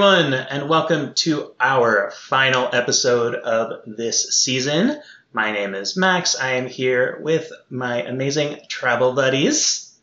[0.00, 4.98] Hello, everyone, and welcome to our final episode of this season.
[5.34, 6.40] My name is Max.
[6.40, 9.94] I am here with my amazing travel buddies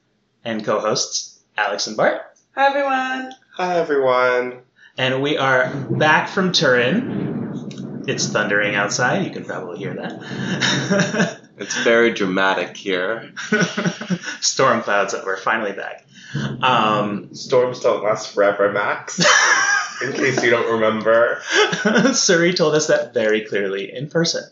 [0.45, 2.21] and co hosts, Alex and Bart.
[2.53, 3.33] Hi everyone.
[3.55, 4.59] Hi everyone.
[4.99, 8.03] And we are back from Turin.
[8.07, 9.25] It's thundering outside.
[9.25, 11.41] You can probably hear that.
[11.59, 13.31] It's very dramatic here.
[14.41, 16.05] Storm clouds that we're finally back.
[16.61, 19.19] Um, Storms don't last forever, Max.
[20.01, 21.39] In case you don't remember.
[22.13, 24.43] Suri told us that very clearly in person.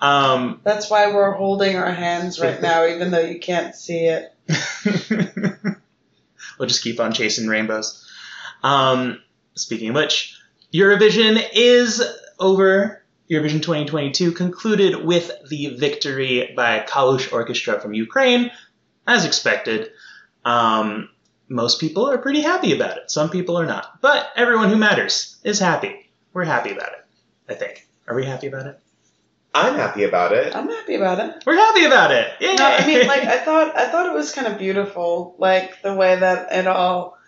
[0.00, 4.32] Um, That's why we're holding our hands right now, even though you can't see it.
[6.58, 8.08] we'll just keep on chasing rainbows.
[8.62, 9.20] Um,
[9.54, 10.38] speaking of which,
[10.72, 12.02] Eurovision is
[12.38, 13.02] over.
[13.30, 18.50] Eurovision 2022 concluded with the victory by Kalush Orchestra from Ukraine,
[19.06, 19.90] as expected.
[20.44, 21.10] Um,
[21.50, 23.10] most people are pretty happy about it.
[23.10, 24.00] Some people are not.
[24.00, 26.08] But everyone who matters is happy.
[26.32, 27.04] We're happy about it,
[27.48, 27.86] I think.
[28.06, 28.80] Are we happy about it?
[29.52, 30.54] I'm happy about it.
[30.54, 31.42] I'm happy about it.
[31.44, 32.30] We're happy about it.
[32.40, 32.54] Yay!
[32.54, 35.92] No, I mean, like I thought, I thought it was kind of beautiful, like the
[35.94, 37.18] way that it all,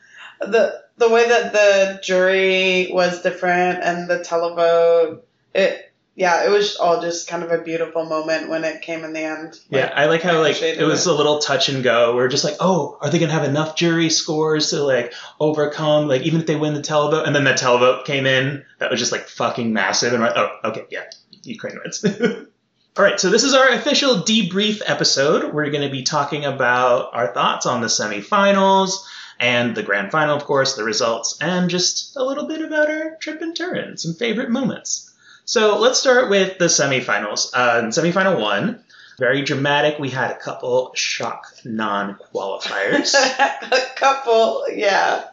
[0.40, 5.22] the the way that the jury was different and the televote.
[5.52, 9.14] It, yeah, it was all just kind of a beautiful moment when it came in
[9.14, 9.58] the end.
[9.70, 11.10] Yeah, I like how like it was it.
[11.10, 12.14] a little touch and go.
[12.14, 16.22] We're just like, oh, are they gonna have enough jury scores to like overcome like
[16.22, 17.26] even if they win the televote?
[17.26, 20.36] And then the televote came in that was just like fucking massive, and we're like,
[20.36, 21.04] oh, okay, yeah,
[21.44, 22.04] Ukraine wins.
[22.94, 25.54] All right, so this is our official debrief episode.
[25.54, 29.06] We're going to be talking about our thoughts on the semifinals
[29.40, 33.16] and the grand final, of course, the results, and just a little bit about our
[33.16, 35.11] trip in Turin, some favorite moments.
[35.44, 37.50] So let's start with the semifinals.
[37.54, 38.82] Uh, in semifinal one,
[39.18, 39.98] very dramatic.
[39.98, 43.14] We had a couple shock non-qualifiers.
[43.72, 45.24] a couple, yeah.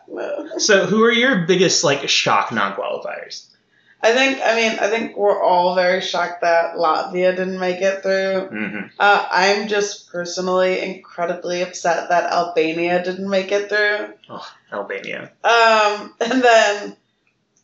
[0.58, 3.46] so who are your biggest like shock non-qualifiers?
[4.02, 8.02] I think, I mean, I think we're all very shocked that Latvia didn't make it
[8.02, 8.50] through.
[8.50, 8.88] Mm-hmm.
[8.98, 14.14] Uh, I'm just personally incredibly upset that Albania didn't make it through.
[14.30, 15.32] Oh, Albania.
[15.44, 16.96] Um, and then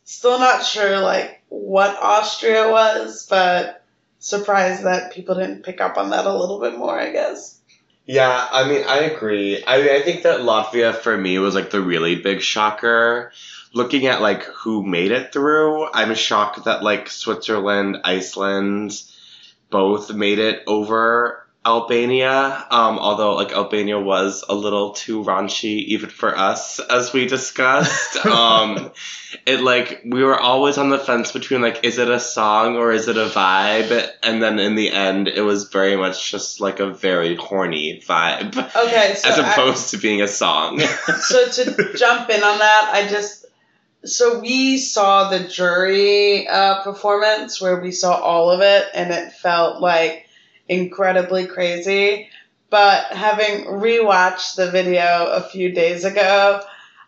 [0.04, 3.82] still not sure like what Austria was, but
[4.18, 7.60] surprised that people didn't pick up on that a little bit more, I guess.
[8.06, 9.62] Yeah, I mean, I agree.
[9.66, 13.32] I mean, I think that Latvia for me was like the really big shocker.
[13.74, 18.92] Looking at like who made it through, I'm shocked that like Switzerland, Iceland,
[19.70, 22.64] both made it over Albania.
[22.70, 28.24] Um, although like Albania was a little too raunchy even for us, as we discussed.
[28.26, 28.92] um,
[29.44, 32.92] it like we were always on the fence between like is it a song or
[32.92, 36.78] is it a vibe, and then in the end it was very much just like
[36.78, 40.80] a very horny vibe Okay, so as I- opposed to being a song.
[41.20, 43.46] so to jump in on that, I just
[44.04, 49.32] so we saw the jury uh, performance where we saw all of it, and it
[49.32, 50.25] felt like
[50.68, 52.28] incredibly crazy.
[52.68, 56.62] But having rewatched the video a few days ago,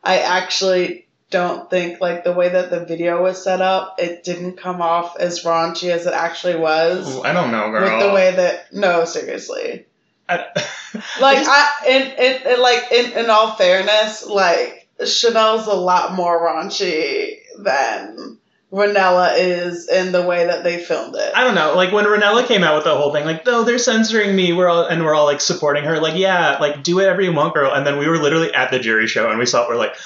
[0.04, 4.56] I actually don't think like the way that the video was set up, it didn't
[4.56, 7.16] come off as raunchy as it actually was.
[7.16, 7.82] Ooh, I don't know, girl.
[7.82, 9.86] With the way that no, seriously.
[10.28, 10.46] I,
[11.20, 16.14] Like just- I, in, in, in like in, in all fairness, like Chanel's a lot
[16.14, 18.37] more raunchy than
[18.72, 21.32] Ronela is in the way that they filmed it.
[21.34, 21.74] I don't know.
[21.74, 24.52] Like when Ronela came out with the whole thing, like, no, they're censoring me.
[24.52, 25.98] We're all and we're all like supporting her.
[25.98, 27.72] Like, yeah, like do whatever you want, girl.
[27.72, 29.68] And then we were literally at the jury show and we saw it.
[29.70, 29.96] We're like,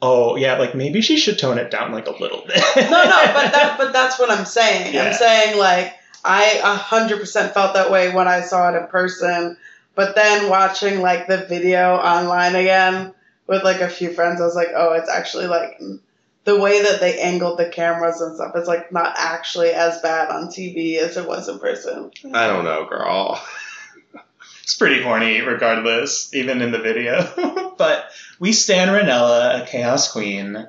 [0.00, 2.62] oh yeah, like maybe she should tone it down like a little bit.
[2.76, 4.94] no, no, but that, but that's what I'm saying.
[4.94, 5.06] Yeah.
[5.06, 8.86] I'm saying like I a hundred percent felt that way when I saw it in
[8.86, 9.56] person,
[9.96, 13.14] but then watching like the video online again
[13.48, 15.80] with like a few friends, I was like, oh, it's actually like
[16.50, 18.52] the way that they angled the cameras and stuff.
[18.56, 22.10] It's like not actually as bad on TV as it was in person.
[22.34, 23.40] I don't know, girl.
[24.62, 27.74] it's pretty horny, regardless, even in the video.
[27.78, 28.06] but
[28.40, 30.66] we stand Ronela, a chaos queen.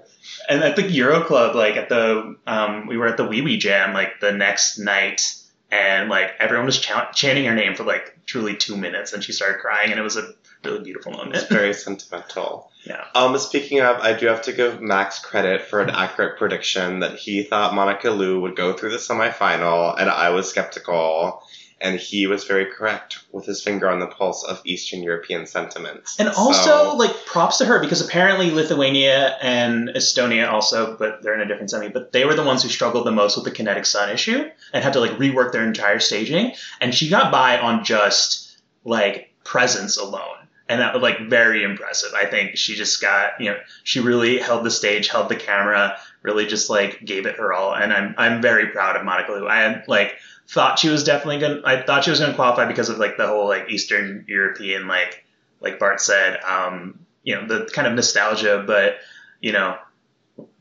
[0.47, 3.57] And at the Euro Club, like at the, um, we were at the Wee Wee
[3.57, 5.35] Jam, like the next night,
[5.71, 9.31] and like everyone was ch- chanting her name for like truly two minutes, and she
[9.31, 11.35] started crying, and it was a really beautiful moment.
[11.35, 12.71] It's very sentimental.
[12.85, 13.05] Yeah.
[13.13, 17.17] Um, speaking of, I do have to give Max credit for an accurate prediction that
[17.17, 21.43] he thought Monika Liu would go through the semifinal, and I was skeptical,
[21.79, 26.15] and he was very correct with his finger on the pulse of Eastern European sentiments.
[26.19, 31.35] And also, So- like, props to her because apparently Lithuania and Estonia also, but they're
[31.35, 33.51] in a different semi, but they were the ones who struggled the most with the
[33.51, 36.53] kinetic sun issue and had to, like, rework their entire staging.
[36.79, 40.40] And she got by on just, like, presence alone.
[40.71, 42.13] And that was like very impressive.
[42.15, 45.97] I think she just got you know she really held the stage, held the camera,
[46.21, 49.49] really just like gave it her all, and I'm I'm very proud of Monika Liu.
[49.49, 50.15] I had like
[50.47, 53.27] thought she was definitely gonna I thought she was gonna qualify because of like the
[53.27, 55.25] whole like Eastern European like
[55.59, 58.95] like Bart said, um, you know the kind of nostalgia, but
[59.41, 59.77] you know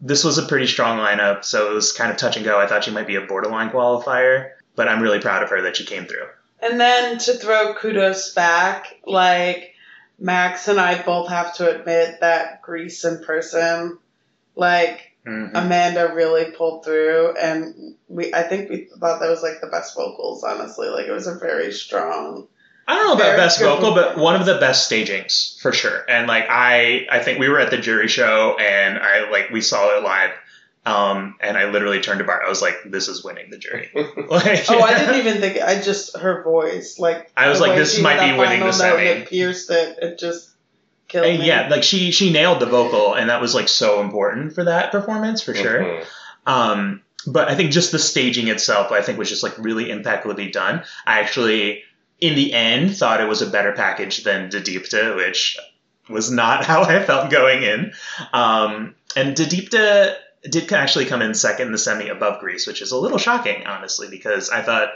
[0.01, 2.59] this was a pretty strong lineup, so it was kind of touch and go.
[2.59, 5.77] I thought she might be a borderline qualifier, but I'm really proud of her that
[5.77, 6.27] she came through.
[6.61, 9.75] And then to throw kudos back, like
[10.21, 13.99] Max and I both have to admit that Greece in person,
[14.55, 15.51] like Mhm.
[15.55, 19.95] Amanda really pulled through, and we I think we thought that was like the best
[19.95, 20.43] vocals.
[20.45, 22.47] Honestly, like it was a very strong.
[22.89, 26.05] I don't know about best vocal, but one of the best stagings for sure.
[26.09, 29.61] And like I, I think we were at the jury show, and I like we
[29.61, 30.31] saw it live.
[30.87, 32.43] Um, and I literally turned to Bart.
[32.45, 35.61] I was like, "This is winning the jury." like, Oh, I didn't even think.
[35.63, 38.75] I just her voice, like I was like, this might be winning final the note
[38.75, 39.03] semi.
[39.03, 39.99] It pierced it.
[40.01, 40.49] It just
[41.09, 41.47] killed And me.
[41.47, 44.91] yeah, like she she nailed the vocal, and that was like so important for that
[44.91, 45.81] performance for sure.
[45.83, 46.05] Mhm.
[46.47, 50.51] Um, but I think just the staging itself, I think, was just like really impeccably
[50.51, 50.83] done.
[51.07, 51.83] I actually,
[52.21, 55.59] in the end, thought it was a better package than De Diepte, which
[56.09, 57.93] was not how I felt going in.
[58.33, 62.83] Um, and De Diepte did actually come in second in the semi above Greece, which
[62.83, 64.95] is a little shocking, honestly, because I thought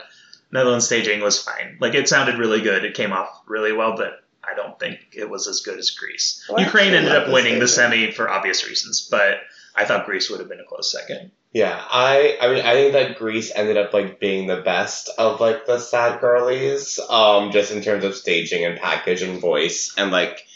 [0.50, 1.76] Netherlands staging was fine.
[1.80, 5.28] Like it sounded really good, it came off really well, but I don't think it
[5.28, 6.44] was as good as Greece.
[6.48, 7.90] Well, Ukraine ended up the winning the staging.
[7.90, 9.38] semi for obvious reasons, but
[9.74, 11.30] I thought Greece would have been a close second.
[11.52, 15.40] Yeah, I I mean I think that Greece ended up like being the best of
[15.40, 20.10] like the sad girlies, um, just in terms of staging and package and voice and
[20.10, 20.46] like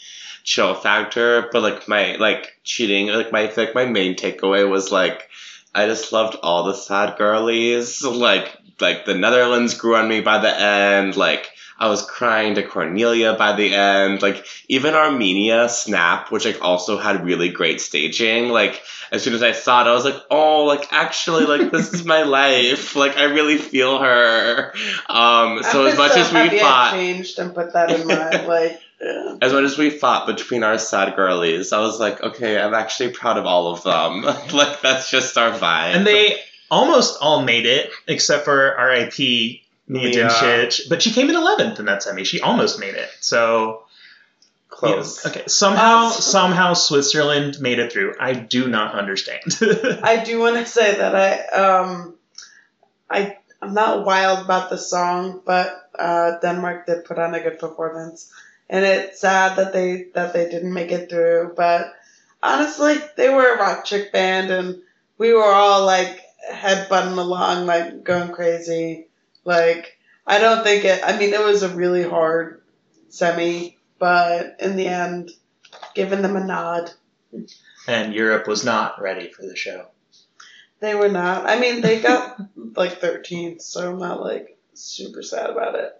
[0.43, 1.49] chill factor.
[1.51, 5.29] But like my like cheating, like my like my main takeaway was like
[5.73, 8.03] I just loved all the sad girlies.
[8.03, 11.15] Like like the Netherlands grew on me by the end.
[11.17, 14.21] Like I was crying to Cornelia by the end.
[14.21, 18.49] Like even Armenia Snap, which like also had really great staging.
[18.49, 18.81] Like
[19.11, 22.05] as soon as I saw it, I was like, oh, like actually, like this is
[22.05, 22.95] my life.
[22.95, 24.73] Like I really feel her.
[25.07, 28.07] Um, so as much so as we happy I fought, changed and put that in
[28.07, 28.81] my like.
[29.01, 29.37] Yeah.
[29.41, 33.11] as much as we fought between our sad girlies, I was like, okay, I'm actually
[33.11, 34.23] proud of all of them.
[34.53, 35.95] like that's just our vibe.
[35.95, 36.35] And they
[36.69, 39.17] almost all made it, except for RIP
[39.89, 40.27] Mia Mia.
[40.27, 40.89] Dimšić.
[40.89, 42.23] But she came in 11th in that semi.
[42.23, 43.09] She almost made it.
[43.19, 43.83] So,
[44.69, 45.23] close.
[45.23, 45.43] yeah, okay.
[45.47, 48.15] Somehow, somehow Switzerland made it through.
[48.19, 49.57] I do not understand.
[50.03, 52.15] I do want to say that I um
[53.09, 57.59] I I'm not wild about the song, but uh, Denmark did put on a good
[57.59, 58.31] performance,
[58.69, 61.53] and it's sad that they that they didn't make it through.
[61.55, 61.93] But
[62.41, 64.81] honestly, they were a rock chick band, and
[65.17, 69.07] we were all like headbutting along, like going crazy.
[69.43, 71.01] Like I don't think it.
[71.03, 72.61] I mean, it was a really hard
[73.09, 75.31] semi, but in the end,
[75.93, 76.91] giving them a nod.
[77.87, 79.87] and Europe was not ready for the show.
[80.79, 81.47] They were not.
[81.47, 82.39] I mean, they got
[82.75, 85.93] like 13th, so I'm not like super sad about it.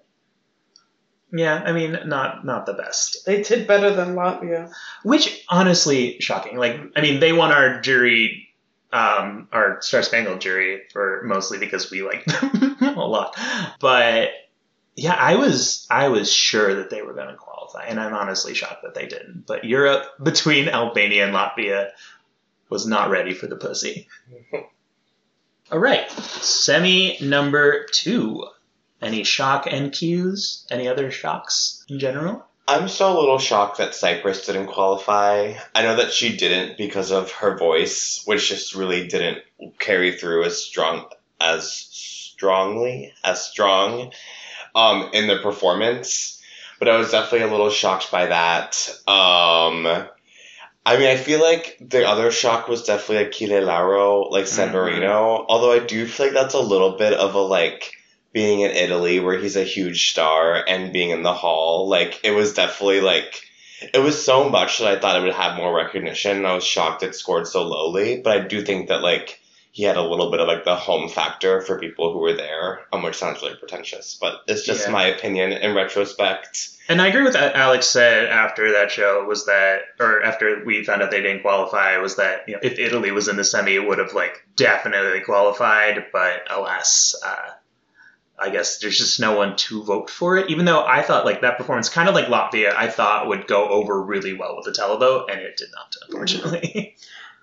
[1.31, 3.25] Yeah, I mean, not not the best.
[3.25, 4.71] They did better than Latvia.
[5.03, 6.57] Which honestly shocking.
[6.57, 8.49] Like, I mean, they won our jury,
[8.91, 13.37] um, our Star Spangled jury for mostly because we like them a lot.
[13.79, 14.29] But
[14.95, 17.35] yeah, I was I was sure that they were going to
[17.69, 19.45] qualify, and I'm honestly shocked that they didn't.
[19.45, 21.91] But Europe, between Albania and Latvia,
[22.69, 24.07] was not ready for the pussy.
[25.71, 28.45] All right, semi number two.
[29.01, 30.65] Any shock and cues?
[30.69, 32.45] Any other shocks in general?
[32.67, 35.55] I'm still a little shocked that Cyprus didn't qualify.
[35.73, 39.39] I know that she didn't because of her voice, which just really didn't
[39.79, 41.05] carry through as strong
[41.39, 44.11] as strongly as strong
[44.75, 46.38] um, in the performance.
[46.79, 48.89] But I was definitely a little shocked by that.
[49.05, 50.07] Um,
[50.85, 55.45] I mean, I feel like the other shock was definitely Achille Lauro, like Severino.
[55.47, 57.93] Although I do feel like that's a little bit of a like
[58.31, 62.31] being in Italy where he's a huge star and being in the hall, like it
[62.31, 63.41] was definitely like
[63.93, 66.63] it was so much that I thought it would have more recognition and I was
[66.63, 68.21] shocked it scored so lowly.
[68.21, 69.39] But I do think that like
[69.71, 72.81] he had a little bit of like the home factor for people who were there,
[72.91, 74.91] um, which sounds really pretentious, but it's just Yeah.
[74.91, 76.69] my opinion in retrospect.
[76.87, 80.83] And I agree with what Alex said after that show was that, or after we
[80.83, 83.75] found out they didn't qualify, was that you know, if Italy was in the semi,
[83.75, 86.07] it would have like definitely qualified.
[86.11, 87.51] But alas, uh,
[88.39, 90.49] I guess there's just no one to vote for it.
[90.49, 93.67] Even though I thought like that performance, kind of like Latvia, I thought would go
[93.69, 96.95] over really well with the televote, and it did not, unfortunately.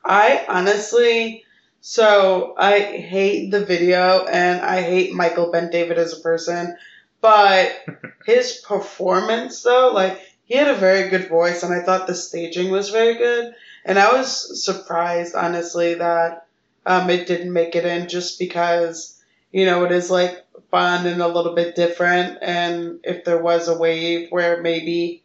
[0.05, 1.45] I honestly,
[1.81, 6.77] so I hate the video and I hate Michael Ben David as a person,
[7.21, 7.85] but
[8.27, 12.71] his performance though, like he had a very good voice, and I thought the staging
[12.71, 13.55] was very good.
[13.85, 16.47] And I was surprised, honestly, that
[16.87, 21.21] um, it didn't make it in just because, you know, it is like fun and
[21.21, 22.39] a little bit different.
[22.43, 25.25] And if there was a wave where maybe,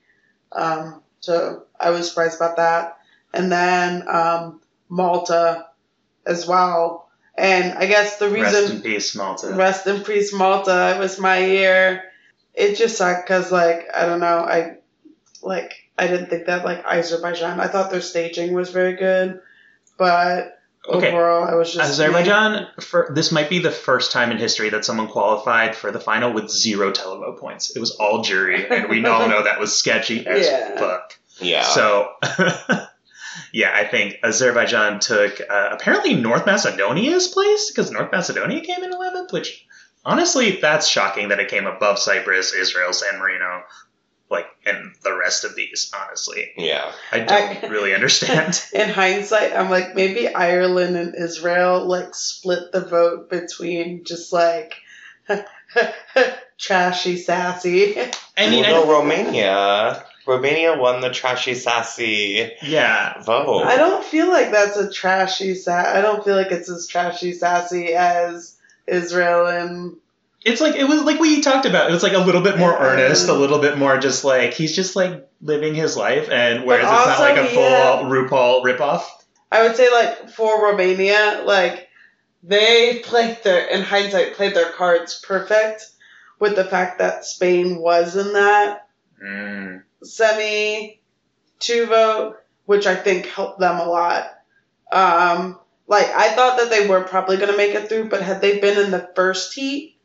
[0.51, 2.97] um, so I was surprised about that.
[3.31, 5.67] And then um, Malta
[6.25, 7.09] as well.
[7.37, 9.53] And I guess the reason Rest in peace, Malta.
[9.53, 10.93] Rest in peace, Malta.
[10.95, 12.03] It was my year.
[12.53, 14.39] It just sucked because, like, I don't know.
[14.39, 14.77] I
[15.41, 17.59] like I didn't think that like Azerbaijan.
[17.59, 19.39] I thought their staging was very good,
[19.97, 20.57] but
[20.89, 21.09] Okay.
[21.11, 24.83] overall, I was just Azerbaijan, for, this might be the first time in history that
[24.83, 27.75] someone qualified for the final with zero televote points.
[27.75, 30.79] It was all jury, and we all know that was sketchy as Yeah.
[30.79, 31.19] fuck.
[31.39, 31.61] Yeah.
[31.61, 32.09] So,
[33.51, 38.91] yeah, I think Azerbaijan took uh, apparently North Macedonia's place because North Macedonia came in
[38.91, 39.65] 11th, which
[40.05, 43.63] honestly, that's shocking that it came above Cyprus, Israel, San Marino,
[44.29, 46.51] like, and the rest of these, honestly.
[46.57, 46.91] yeah.
[47.11, 48.63] I don't I- really understand.
[48.73, 54.75] In hindsight, I'm like maybe Ireland and Israel like split the vote between just like
[56.57, 57.99] trashy, sassy.
[58.37, 60.05] I mean, well, I, no, Romania.
[60.27, 63.63] Romania won the trashy sassy yeah, vote.
[63.65, 65.73] I don't feel like that's a trashy sa.
[65.77, 69.97] I don't feel like it's as trashy, sassy as Israel and
[70.43, 71.89] it's like it was like we talked about.
[71.89, 72.79] It was like a little bit more Yeah.
[72.87, 76.83] earnest, a little bit more just like he's just like living his life, and whereas
[76.83, 79.03] it's not also like a full had- RuPaul ripoff.
[79.51, 81.89] I would say like for Romania, like
[82.41, 85.85] they played their in hindsight played their cards perfect
[86.39, 88.87] with the fact that Spain was in that
[89.23, 89.83] Mm.
[90.03, 90.99] Semi
[91.59, 94.31] two vote, which I think helped them a lot.
[94.91, 98.41] Um, like I thought that they were probably going to make it through, but had
[98.41, 99.97] they been in the first heat,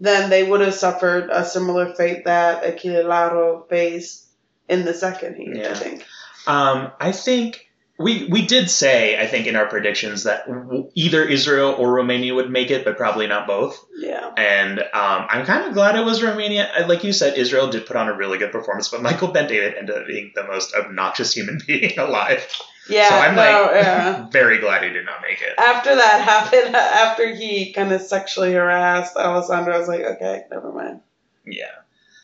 [0.00, 4.26] then they would have suffered a similar fate that Achille Lauro faced
[4.68, 5.56] in the second heat.
[5.56, 5.74] I Yeah.
[5.74, 6.06] think.
[6.46, 7.68] Um, I think
[8.02, 10.46] we we did say I think in our predictions that
[10.94, 13.84] either Israel or Romania would make it, but probably not both.
[13.96, 14.32] Yeah.
[14.36, 16.70] And um, I'm kind of glad it was Romania.
[16.86, 19.74] Like you said, Israel did put on a really good performance, but Michael Ben David
[19.76, 22.46] ended up being the most obnoxious human being alive.
[22.88, 23.08] Yeah.
[23.08, 24.28] so I'm no, like yeah.
[24.32, 25.54] very glad he did not make it.
[25.56, 30.72] after that happened, after he kind of sexually harassed Alessandro, I was like, okay, never
[30.72, 31.00] mind.
[31.46, 31.70] Yeah.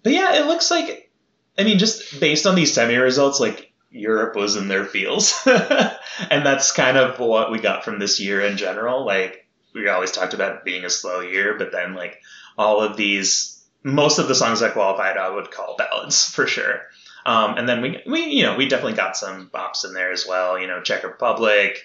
[0.03, 1.11] But yeah, it looks like,
[1.59, 5.35] I mean, just based on these semi results, like Europe was in their feels.
[5.47, 9.05] and that's kind of what we got from this year in general.
[9.05, 12.21] Like, we always talked about being a slow year, but then, like,
[12.57, 16.83] all of these, most of the songs that qualified, I would call ballads for sure.
[17.25, 20.27] Um, and then we, we, you know, we definitely got some bops in there as
[20.27, 20.59] well.
[20.59, 21.79] You know, Czech Republic.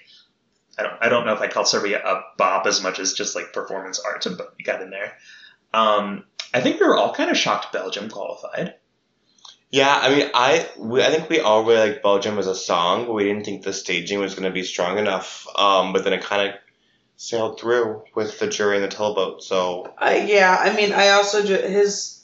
[0.77, 3.35] I don't, I don't know if I call Serbia a bop as much as just
[3.35, 5.17] like performance art, but we got in there.
[5.73, 8.75] Um, I think we were all kind of shocked Belgium qualified.
[9.73, 13.07] Yeah, I mean, I we, I think we all really like Belgium as a song,
[13.07, 15.47] but we didn't think the staging was going to be strong enough.
[15.55, 16.55] Um, but then it kind of
[17.15, 19.41] sailed through with the jury and the televote.
[19.41, 22.23] So I, yeah, I mean, I also ju- his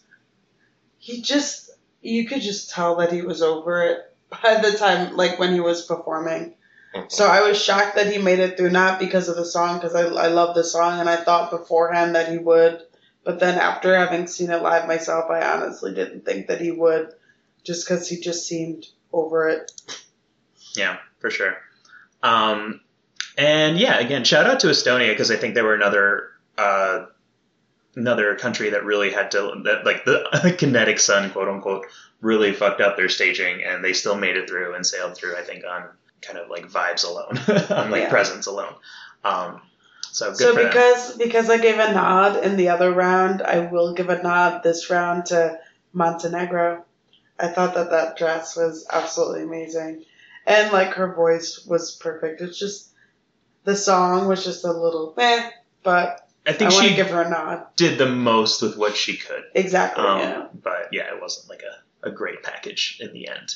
[0.99, 1.71] he just
[2.03, 5.59] you could just tell that he was over it by the time like when he
[5.59, 6.53] was performing.
[7.07, 9.95] So I was shocked that he made it through, not because of the song, because
[9.95, 12.83] I I love the song and I thought beforehand that he would,
[13.23, 17.11] but then after having seen it live myself, I honestly didn't think that he would,
[17.63, 19.71] just because he just seemed over it.
[20.75, 21.57] Yeah, for sure.
[22.23, 22.81] Um,
[23.37, 27.05] and yeah, again, shout out to Estonia because I think they were another uh,
[27.95, 31.85] another country that really had to that like the kinetic sun, quote unquote,
[32.21, 35.35] really fucked up their staging, and they still made it through and sailed through.
[35.37, 35.85] I think on
[36.21, 37.37] kind of like vibes alone,
[37.85, 38.09] on like Yeah.
[38.09, 38.73] presence alone.
[39.23, 39.61] Um,
[40.11, 40.67] so good So for them.
[40.71, 44.63] because because I gave a nod in the other round, I will give a nod
[44.63, 45.59] this round to
[45.93, 46.83] Montenegro.
[47.39, 50.05] I thought that that dress was absolutely amazing,
[50.45, 52.41] and like her voice was perfect.
[52.41, 52.89] It's just
[53.63, 55.49] the song was just a little meh,
[55.83, 57.67] but I I think to she give her a nod.
[57.75, 59.43] did the most with what she could.
[59.53, 60.03] Exactly.
[60.03, 60.47] Um, yeah.
[60.61, 63.55] But yeah, it wasn't like a, a great package in the end.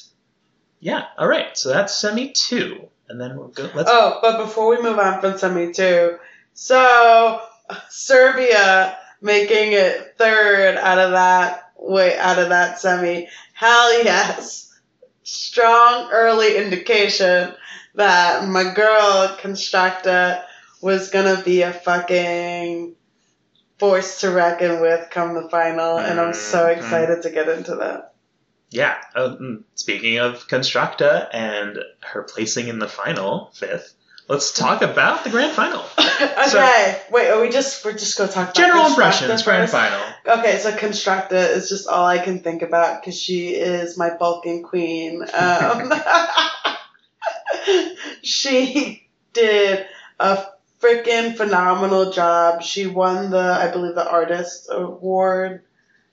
[0.80, 1.58] Yeah, all right.
[1.58, 2.90] So that's semi two.
[3.10, 3.70] And then we'll go.
[3.74, 3.90] Let's.
[3.92, 6.18] Oh, but before we move on from semi two,
[6.54, 7.42] so
[7.90, 13.28] Serbia making it third out of that way out of that semi.
[13.54, 14.72] Hell yes.
[15.24, 17.54] Strong early indication
[17.96, 20.44] that my girl Konstrakta
[20.82, 22.96] was gonna be a fucking
[23.80, 26.78] force to reckon with come the final, and I'm so Mhm.
[26.78, 28.14] excited to get into that.
[28.70, 28.96] Yeah.
[29.16, 33.94] Um, speaking of Konstrakta and her placing in the final, fifth,
[34.28, 35.84] let's talk about the grand final.
[35.98, 37.30] okay, wait.
[37.30, 40.02] Are we just we're just gonna talk about General impressions, grand final.
[40.26, 44.64] Okay, so Konstrakta is just all I can think about because she is my Balkan
[44.64, 45.24] queen.
[45.34, 45.94] Um,
[48.24, 49.86] she did
[50.20, 50.46] a
[50.80, 52.62] freaking phenomenal job.
[52.62, 55.64] She won the, I believe, the artist award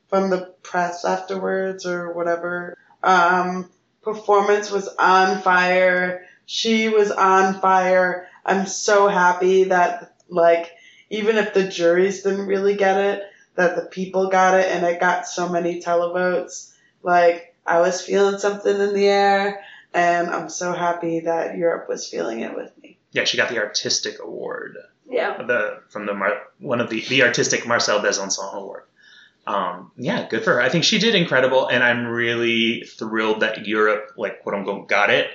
[0.08, 2.76] from the press afterwards or whatever.
[3.02, 3.70] Um,
[4.02, 6.26] performance was on fire.
[6.52, 8.26] She was on fire.
[8.44, 10.72] I'm so happy that, like,
[11.08, 13.22] even if the juries didn't really get it,
[13.54, 16.72] that the people got it and it got so many televotes.
[17.04, 19.62] Like, I was feeling something in the air,
[19.94, 22.98] and I'm so happy that Europe was feeling it with me.
[23.12, 24.76] Yeah, she got the artistic award.
[25.08, 25.40] Yeah.
[25.40, 28.82] The from the Mar- one of the the artistic Marcel Bezençon award.
[29.46, 30.60] Um, yeah, good for her.
[30.60, 35.10] I think she did incredible, and I'm really thrilled that Europe, like quote unquote, got
[35.10, 35.30] it.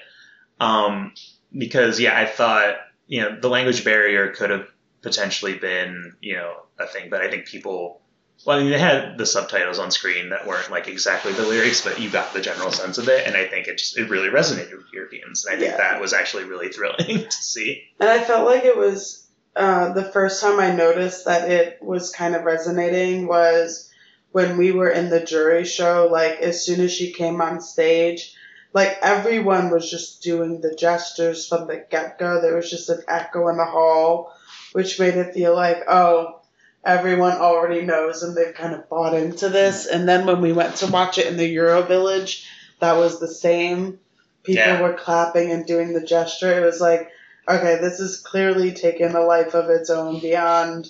[0.60, 1.14] Um,
[1.56, 2.76] because yeah, I thought
[3.08, 4.68] you know the language barrier could have
[5.02, 8.02] potentially been you know a thing, but I think people.
[8.46, 11.82] Well, I mean, they had the subtitles on screen that weren't like exactly the lyrics,
[11.82, 14.28] but you got the general sense of it, and I think it just it really
[14.28, 15.46] resonated with Europeans.
[15.46, 15.78] And I think Yeah.
[15.78, 17.84] that was actually really thrilling to see.
[18.00, 22.12] And I felt like it was uh, the first time I noticed that it was
[22.12, 23.90] kind of resonating was
[24.34, 26.10] when we were in the jury show.
[26.12, 28.36] Like, as soon as she came on stage,
[28.76, 32.42] like, everyone was just doing the gestures from the get go.
[32.42, 34.34] There was just an echo in the hall,
[34.74, 36.42] which made it feel like, oh,
[36.84, 39.88] everyone already knows and they've kind of bought into this.
[39.88, 42.46] And then when we went to watch it in the Euro Village,
[42.80, 44.00] that was the same.
[44.44, 44.82] People Yeah.
[44.82, 46.54] were clapping and doing the gesture.
[46.56, 47.10] It was like,
[47.48, 50.90] okay, this is clearly taken a life of its own beyond.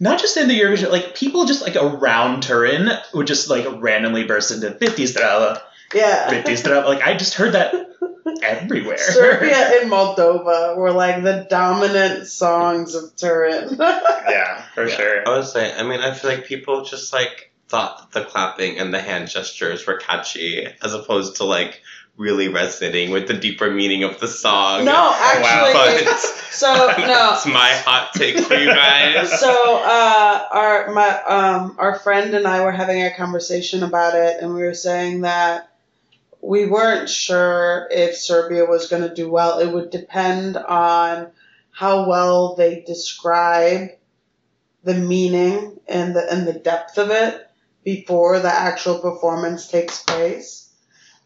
[0.00, 4.22] not just in the Eurovision, like people just like around Turin would just like randomly
[4.24, 5.60] burst into 50s strava,
[5.94, 6.30] Yeah.
[6.30, 6.84] 50 strava.
[6.86, 7.74] Like I just heard that
[8.42, 8.98] everywhere.
[8.98, 13.76] Serbia and Moldova were like the dominant songs of Turin.
[13.80, 15.28] yeah, for Yeah, sure.
[15.28, 18.78] I was saying, I mean, I feel like people just like thought that the clapping
[18.78, 21.82] and the hand gestures were catchy as opposed to like
[22.16, 24.84] really resonating with the deeper meaning of the song.
[24.84, 25.72] no, actually.
[26.04, 26.18] But
[26.50, 27.34] So, no.
[27.34, 29.38] It's my hot take for you guys.
[29.38, 34.38] so uh, our my um, our friend and I were having a conversation about it,
[34.42, 35.70] and we were saying that
[36.40, 39.58] we weren't sure if Serbia was going to do well.
[39.58, 41.28] It would depend on
[41.70, 43.90] how well they describe
[44.84, 47.46] the meaning and the and the depth of it
[47.84, 50.70] before the actual performance takes place.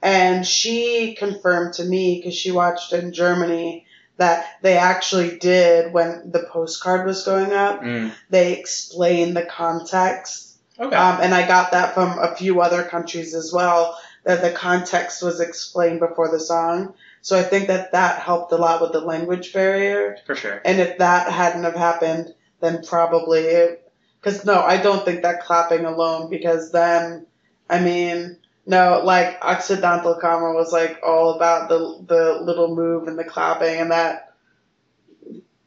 [0.02, 6.30] And she confirmed to me because she watched in Germany that they actually did when
[6.32, 10.58] the postcard was going up Mm, they explain the context.
[10.78, 10.94] okay.
[10.94, 15.22] Um, and I got that from a few other countries as well, that the context
[15.22, 16.94] was explained before the song.
[17.22, 20.16] So I think that that helped a lot with the language barrier.
[20.26, 20.60] for sure.
[20.64, 25.42] And if that hadn't have happened, then probably it, because no, I don't think that
[25.42, 27.26] clapping alone, because then,
[27.68, 33.18] I mean, no, like Occidentali's Karma was like all about the the little move and
[33.18, 34.34] the clapping, and that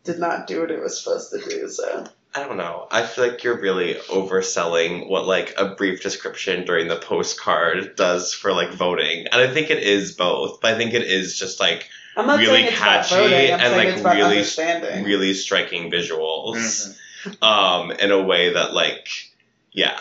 [0.06, 1.68] did not do what it was supposed to do.
[1.68, 2.88] So I don't know.
[2.92, 8.34] I feel like you're really overselling what like a brief description during the postcard does
[8.34, 9.28] for like voting.
[9.28, 11.88] And I think it is both, but I think it is just like
[12.40, 13.16] Really saying it's about catchy.
[13.52, 14.44] And, like, really-
[15.06, 16.56] really striking visuals.
[17.24, 17.44] Mhm.
[17.44, 19.08] Um, in a way that like
[19.72, 20.00] yeah.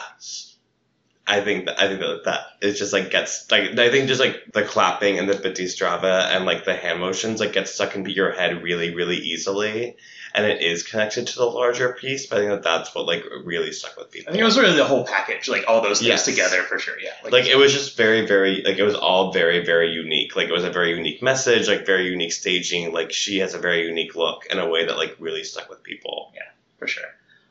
[1.26, 4.20] I think that I think that that it just like gets like I think just
[4.20, 7.94] like the clapping and the Biti zdrava and like the hand motions like get stuck
[7.96, 9.96] into your head really really easily,
[10.34, 12.26] and it is connected to the larger piece.
[12.26, 14.30] But I think that that's what like really stuck with people.
[14.30, 16.24] I think it was really the whole package, like all those things Yes.
[16.24, 16.98] together for sure.
[17.00, 17.12] Yeah.
[17.30, 20.34] like it was just very very like it was all very very unique.
[20.36, 22.92] Like it was a very unique message, like very unique staging.
[22.92, 25.82] Like she has a very unique look in a way that like really stuck with
[25.82, 26.32] people.
[26.34, 26.42] Yeah,
[26.78, 27.04] for sure.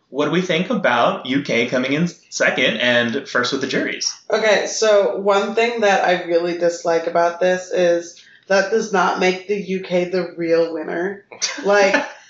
[0.10, 4.13] What do we think about UK coming in second and first with the juries?
[4.30, 9.48] Okay, so one thing that I really dislike about this is that does not make
[9.48, 11.26] the UK the real winner.
[11.65, 11.96] Like,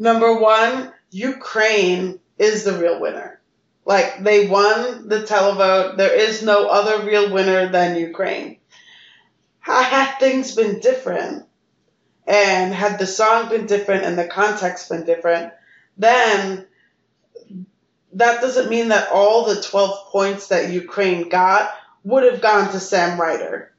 [0.00, 3.40] number one, Ukraine is the real winner.
[3.84, 5.96] Like, they won the televote.
[5.96, 8.58] There is no other real winner than Ukraine.
[9.60, 11.46] Had things been different,
[12.26, 15.52] and had the song been different and the context been different,
[15.98, 16.66] then
[18.12, 21.70] that doesn't mean that all the 12 points that Ukraine got
[22.04, 23.72] would have gone to Sam Ryder.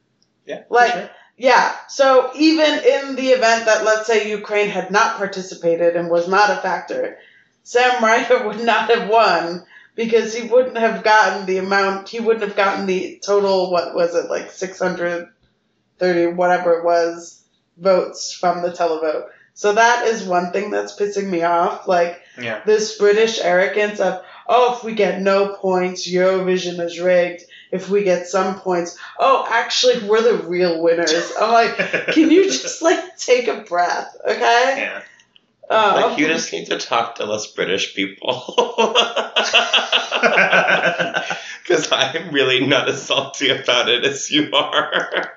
[0.46, 0.64] Yeah.
[0.70, 1.10] Like, sure.
[1.42, 6.28] Yeah, so even in the event that, let's say, Ukraine had not participated and was
[6.28, 7.18] not a factor,
[7.64, 12.46] Sam Ryder would not have won because he wouldn't have gotten the amount, he wouldn't
[12.46, 17.44] have gotten the total, what was it, like 630, whatever it was,
[17.76, 19.30] votes from the televote.
[19.56, 21.88] So that is one thing that's pissing me off.
[21.88, 22.62] Like Yeah.
[22.68, 27.42] this British arrogance of, oh, if we get no points, Eurovision is rigged.
[27.72, 31.32] If we get some points, oh, actually, we're the real winners.
[31.40, 31.78] I'm like,
[32.14, 34.76] can you just like take a breath, okay?
[34.78, 35.02] Yeah.
[35.70, 36.08] Oh.
[36.10, 38.56] Like you just need to talk to less British people.
[41.64, 45.34] Because I'm really not as salty about it as you are.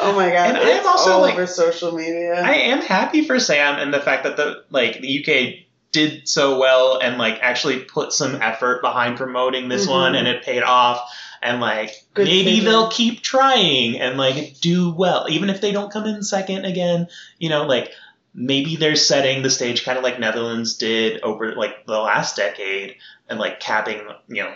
[0.00, 2.42] oh my god, And I'm also, all like- over social media.
[2.42, 6.58] I am happy for Sam and the fact that the like the UK did so
[6.58, 9.90] well and like actually put some effort behind promoting this Mhm.
[9.90, 11.00] one and it paid off.
[11.42, 15.26] And like Good maybe they'll keep trying and like do well.
[15.28, 17.90] Even if they don't come in second again you know like
[18.34, 22.96] maybe they're setting the stage kind of like Netherlands did over like the last decade
[23.28, 24.54] and like capping you know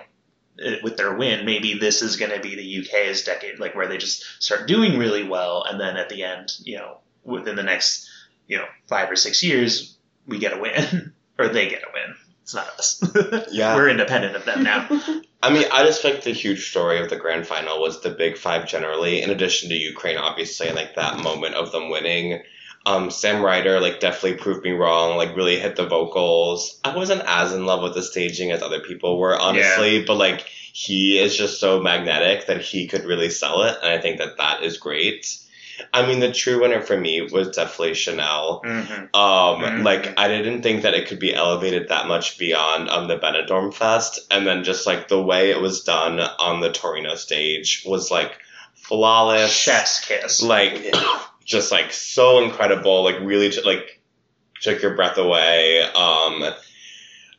[0.84, 1.44] with their win.
[1.44, 4.98] Maybe this is going to be the UK's decade like where they just start doing
[4.98, 8.08] really well and then at the end you know within the next
[8.46, 12.14] you know five or six years we get a win or they get a win
[12.42, 13.02] it's not us
[13.52, 13.74] Yeah.
[13.74, 14.88] we're independent of them now
[15.44, 18.38] I mean, I just think the huge story of the grand final was the big
[18.38, 22.42] five generally, in addition to Ukraine, obviously, like that moment of them winning.
[22.86, 25.18] Um, Sam Ryder like definitely proved me wrong.
[25.18, 26.80] Like really hit the vocals.
[26.82, 30.02] I wasn't as in love with the staging as other people were, honestly.
[30.06, 34.00] But like he is just so magnetic that he could really sell it, and I
[34.00, 35.26] think that that is great.
[35.92, 38.62] I mean, the true winner for me was definitely Chanel.
[38.64, 39.14] Mhm.
[39.14, 39.84] Um, Mhm.
[39.84, 43.72] like I didn't think that it could be elevated that much beyond um the Benidorm
[43.74, 48.10] Fest, and then just like the way it was done on the Torino stage was
[48.10, 48.38] like
[48.74, 50.94] flawless, chef's kiss like
[51.44, 54.00] just like so incredible, like really like
[54.60, 55.82] took your breath away.
[55.82, 56.44] Um,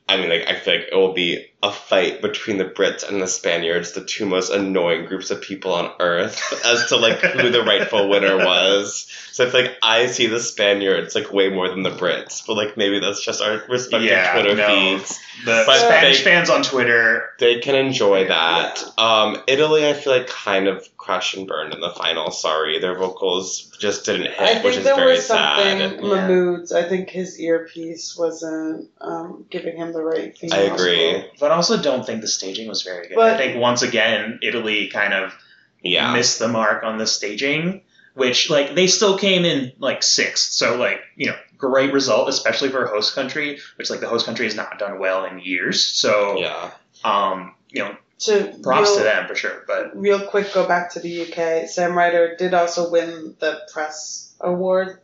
[0.08, 3.20] I mean, like I feel like it will be a fight between the Brits and
[3.20, 7.50] the Spaniards, the two most annoying groups of people on earth, as to like who
[7.50, 9.08] the rightful winner was.
[9.32, 12.78] So it's like I see the Spaniards like way more than the Brits, but like
[12.78, 14.68] maybe that's just our respective Yeah, Twitter no.
[14.68, 15.20] feeds.
[15.44, 18.82] the But Spanish they- fans on Twitter They can enjoy that.
[18.98, 22.32] Um, Italy, I feel like kind of crashed and burned in the final.
[22.32, 26.02] Sorry, their vocals just didn't hit, I which think is there very was something sad.
[26.02, 26.72] Mahmood's.
[26.72, 30.58] I think his earpiece wasn't um, giving him the right feeling.
[30.58, 31.26] I agree.
[31.40, 34.40] but I also don't think the staging was very good But- I think once again
[34.42, 35.34] Italy kind of
[35.82, 36.14] Yeah.
[36.14, 37.82] missed the mark on the staging
[38.14, 42.70] which like they still came in like sixth so like you know great result especially
[42.70, 45.84] for a host country which like the host country has not done well in years
[45.84, 46.72] so Yeah.
[47.04, 50.92] um you know To props real, to them for sure but Real quick, go back
[50.94, 51.68] to the UK.
[51.68, 55.00] Sam Ryder did also win the press award.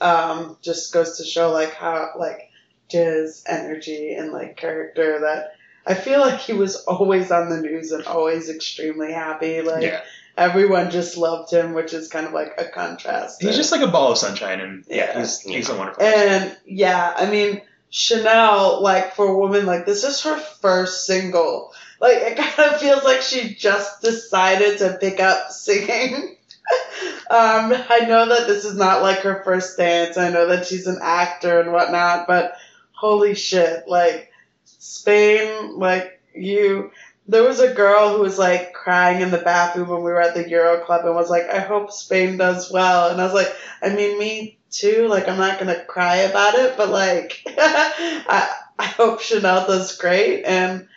[0.00, 2.50] Um, just goes to show like how like
[2.88, 5.54] his energy and like character that
[5.88, 9.62] I feel like he was always on the news and always extremely happy.
[9.62, 10.02] Like yeah
[10.38, 13.42] everyone just loved him, which is kind of like a contrast.
[13.42, 16.28] he's just like a ball of sunshine and yeah, he's he's a wonderful person.
[16.28, 21.74] And yeah, I mean, Chanel, like for a woman, like this is her first single.
[22.00, 26.14] Like it kind of feels like she just decided to pick up singing.
[27.30, 30.16] um, I know that this is not like her first dance.
[30.16, 32.54] I know that she's an actor and whatnot, but
[32.92, 34.30] holy shit, like
[34.78, 36.92] Spain, like you.
[37.26, 40.34] There was a girl who was like crying in the bathroom when we were at
[40.34, 43.54] the Euro Club and was like, "I hope Spain does well." And I was like,
[43.82, 45.08] "I mean, me too.
[45.08, 50.44] Like, I'm not gonna cry about it, but like, I I hope Chanel does great,
[50.44, 50.88] and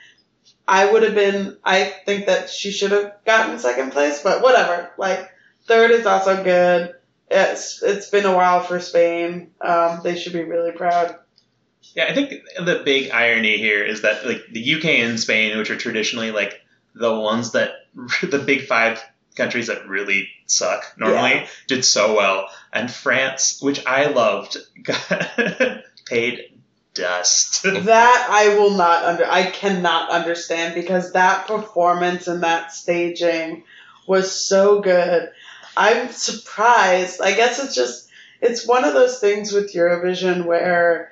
[0.68, 1.58] I would have been.
[1.64, 4.92] I think that she should have gotten second place, but whatever.
[4.98, 5.30] Like,
[5.66, 6.96] third is also good.
[7.30, 9.52] It's it's been a while for Spain.
[9.60, 11.18] Um, they should be really proud.
[11.96, 15.70] Yeah, I think the big irony here is that like the UK and Spain, which
[15.70, 16.62] are traditionally like
[16.96, 17.72] the ones that
[18.22, 19.02] the big five
[19.36, 21.48] countries that really suck normally, Yeah.
[21.68, 26.60] did so well, and France, which I loved, got paid
[26.94, 27.64] dust.
[27.66, 29.26] That I will not under.
[29.26, 33.64] I cannot understand because that performance and that staging
[34.08, 35.32] was so good.
[35.78, 37.22] I'm surprised.
[37.22, 38.10] I guess it's just
[38.42, 41.11] it's one of those things with Eurovision where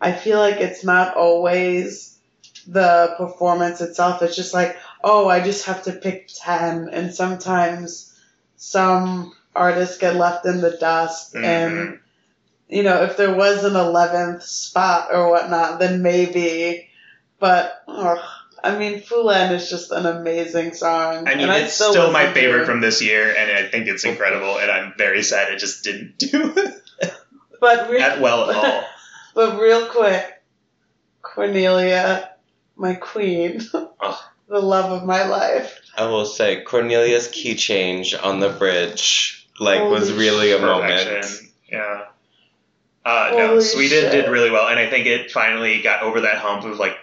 [0.00, 2.18] I feel like it's not always
[2.66, 4.22] the performance itself.
[4.22, 8.14] It's just like, oh, I just have to pick 10 and sometimes
[8.56, 11.44] some artists get left in the dust mm-hmm.
[11.44, 12.00] and
[12.70, 16.88] you know, if there was an 11th spot or whatnot, then maybe.
[17.40, 18.20] But, ugh,
[18.62, 21.26] I mean, Fulenn is just an amazing song.
[21.26, 24.58] I mean, and it's still, my favorite from this year, and I think it's incredible,
[24.58, 26.54] and I'm very sad it just didn't do
[27.60, 28.84] But, re- that well at all.
[29.34, 30.42] but real quick,
[31.22, 32.30] Cornelia,
[32.76, 35.78] my queen, the love of my life.
[35.96, 41.12] I will say Cornelia's key change on the bridge like was Holy really a Perfection.
[41.12, 41.40] moment.
[41.70, 42.04] Yeah.
[43.04, 44.12] Uh, no, Holy Sweden shit.
[44.12, 46.96] did really well, and I think it finally got over that hump of like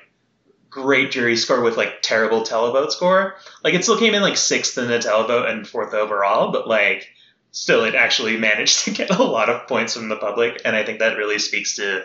[0.69, 3.35] great jury score with like terrible televote score.
[3.63, 7.07] Like it still came in like sixth in the televote and fourth overall, but like
[7.51, 10.83] still it actually managed to get a lot of points from the public, and I
[10.83, 12.03] think that really speaks to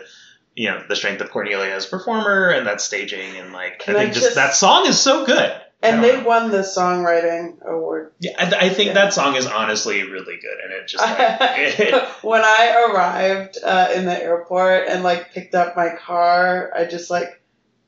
[0.55, 3.95] you know the strength of Cornelia as a performer and that staging and like Can
[3.95, 5.59] I I think just, just- that song is so good.
[5.81, 6.23] And they know.
[6.23, 8.13] won the songwriting award.
[8.19, 8.93] Yeah, I, I think Yeah.
[8.93, 13.89] that song is honestly really good, and it just like, it, when I arrived uh,
[13.93, 17.41] in the airport and like picked up my car, I just like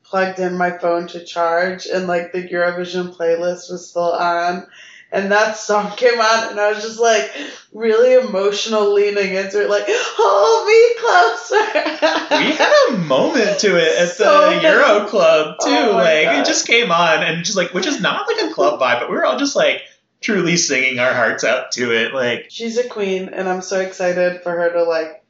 [0.04, 4.68] plugged in my phone to charge, and like the Eurovision playlist was still on,
[5.12, 7.32] and that song came on, and I was just like
[7.74, 12.46] really emotional, leaning into it, like hold me closer.
[12.46, 15.92] we had a moment to it at So the Euro Club oh too.
[15.92, 16.40] Oh like God.
[16.40, 19.10] it just came on and just like which is not like a club vibe, but
[19.10, 19.82] we were all just like
[20.22, 22.14] truly singing our hearts out to it.
[22.14, 25.24] Like She's a queen, and I'm so excited for her to like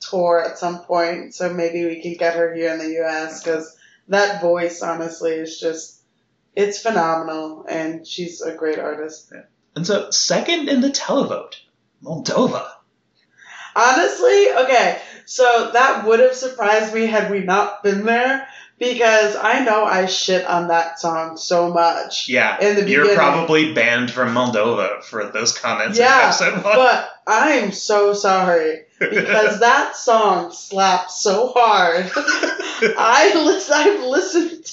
[0.00, 1.34] tour at some point.
[1.34, 3.42] So maybe we can get her here in the U.S.
[3.42, 3.76] because
[4.08, 5.95] that voice, honestly, is just
[6.56, 9.32] it's phenomenal, and she's a great artist.
[9.76, 11.54] and so second in the televote,
[12.02, 12.66] Moldova.
[13.76, 19.64] Honestly, okay, so that would have surprised me had we not been there because I
[19.64, 22.28] know I shit on that song so much.
[22.28, 22.58] Yeah.
[22.60, 26.74] In the You're probably banned from Moldova for those comments Yeah, in episode one.
[26.76, 32.10] But I'm so sorry because that song slaps so hard.
[32.16, 34.72] I listen, I've listened,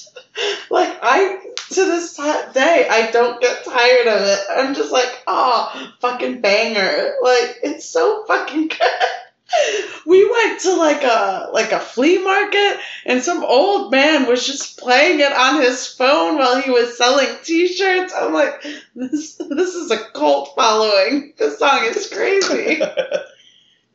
[0.70, 4.40] like I to this ti day, I don't get tired of it.
[4.50, 7.14] I'm just like, oh, fucking banger!
[7.22, 8.80] Like it's so fucking good.
[10.06, 14.78] We went to like a like a flea market, and some old man was just
[14.78, 18.12] playing it on his phone while he was selling T-shirts.
[18.14, 18.62] I'm like,
[18.96, 21.34] this this is a cult following.
[21.36, 22.82] This song is crazy.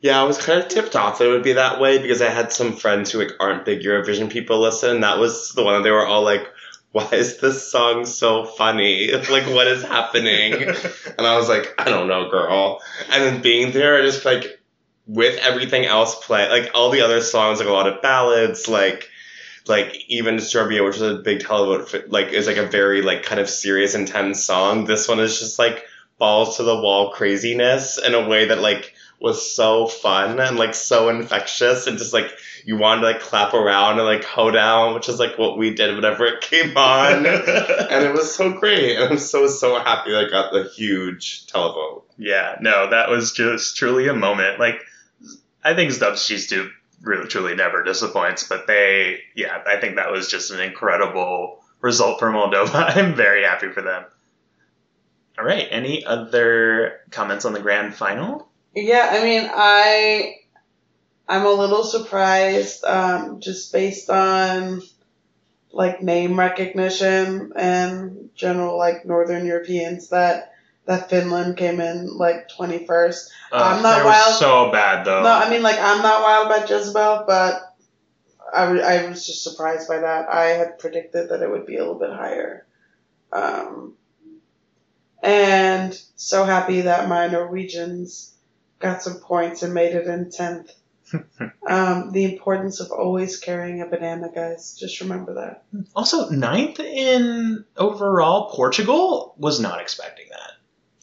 [0.02, 2.30] Yeah, I was kind of tipped off that it would be that way because I
[2.30, 5.00] had some friends who like aren't big Eurovision people listen.
[5.00, 6.46] That was the one that they were all like,
[6.92, 9.12] "Why is this song so funny?
[9.12, 10.54] Like, what is happening?"
[11.18, 14.60] And I was like, "I don't know, girl." And then being there, I just like
[15.06, 19.08] with everything else play, like all the other songs, like a lot of ballads, like
[19.66, 23.40] like even Disturbia, which is a big televote, like is like a very like kind
[23.40, 24.84] of serious, intense song.
[24.84, 25.84] This one is just like
[26.18, 30.74] balls to the wall craziness in a way that like was so fun and like
[30.74, 32.32] so infectious and just like
[32.64, 35.74] you wanted to like clap around and like hoe down, which is like what we
[35.74, 37.26] did whenever it came on.
[37.26, 38.96] and it was so great.
[38.96, 42.04] And I'm so so happy I got the huge televote.
[42.16, 44.58] Yeah, no, that was just truly a moment.
[44.58, 44.80] Like,
[45.62, 46.70] I think Zdob și Zdub
[47.02, 52.18] really truly never disappoints, but they, yeah, I think that was just an incredible result
[52.18, 52.74] for Moldova.
[52.96, 54.04] I'm very happy for them.
[55.38, 58.49] All right, any other comments on the grand final?
[58.74, 60.36] Yeah, I mean, I
[61.28, 64.82] I'm a little surprised, um, just based on
[65.72, 70.52] like name recognition and general like Northern Europeans that
[70.86, 73.30] that Finland came in like twenty first.
[73.52, 74.34] I'm not wild.
[74.34, 75.22] so bad though.
[75.22, 77.76] No, I mean like I'm not wild about Jezebel, but
[78.52, 80.28] I, w- I was just surprised by that.
[80.28, 82.66] I had predicted that it would be a little bit higher.
[83.32, 83.94] Um,
[85.22, 88.29] and so happy that my Norwegians
[88.80, 90.72] got some points and made it in 10th.
[91.68, 94.76] um, the importance of always carrying a banana, guys.
[94.78, 95.64] Just remember that.
[95.94, 100.50] Also, ninth in overall, Portugal was not expecting that.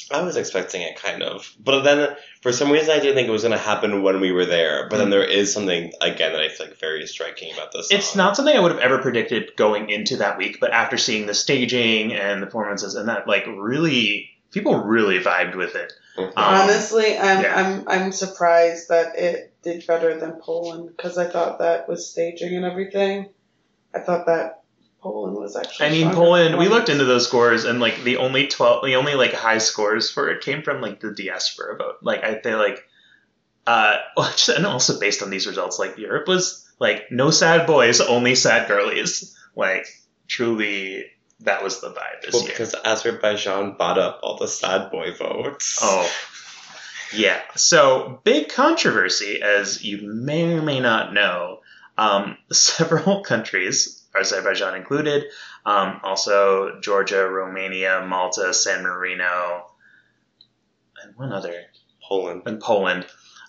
[0.09, 1.53] I was expecting it kind of.
[1.59, 4.45] But then for some reason I didn't think it was gonna happen when we were
[4.45, 4.87] there.
[4.89, 7.91] But then there is something again that I feel like very striking about this.
[7.91, 11.25] It's not something I would have ever predicted going into that week, but after seeing
[11.25, 15.91] the staging and the performances and that, like, really, people really vibed with it.
[16.17, 16.27] Mhm.
[16.30, 17.56] Um, Honestly, I'm, yeah.
[17.56, 22.56] I'm I'm surprised that it did better than Poland because I thought that was staging
[22.56, 23.30] and everything.
[23.93, 24.63] I thought that
[25.01, 25.88] Poland was actually.
[25.88, 26.58] I mean, Poland.
[26.58, 30.10] We looked into those scores, and like the only twelve, the only like high scores
[30.10, 31.97] for it came from like the diaspora vote.
[32.01, 32.84] Like I feel like,
[33.67, 33.97] uh,
[34.56, 38.67] and also based on these results, like Europe was like no sad boys, only sad
[38.67, 39.38] girlies.
[39.56, 39.88] Like
[40.27, 41.06] truly,
[41.41, 42.52] that was the vibe this Well, year.
[42.52, 45.80] because Azerbaijan bought up all the sad boy votes.
[45.82, 46.12] Oh.
[47.13, 47.39] Yeah.
[47.56, 51.62] So, big controversy, as you may or may not know.
[51.97, 55.26] Um, several countries, Azerbaijan included,
[55.65, 59.65] um, also Georgia, Romania, Malta, San Marino,
[61.04, 61.54] and one other,
[62.04, 62.43] Poland.
[62.45, 63.06] and Poland,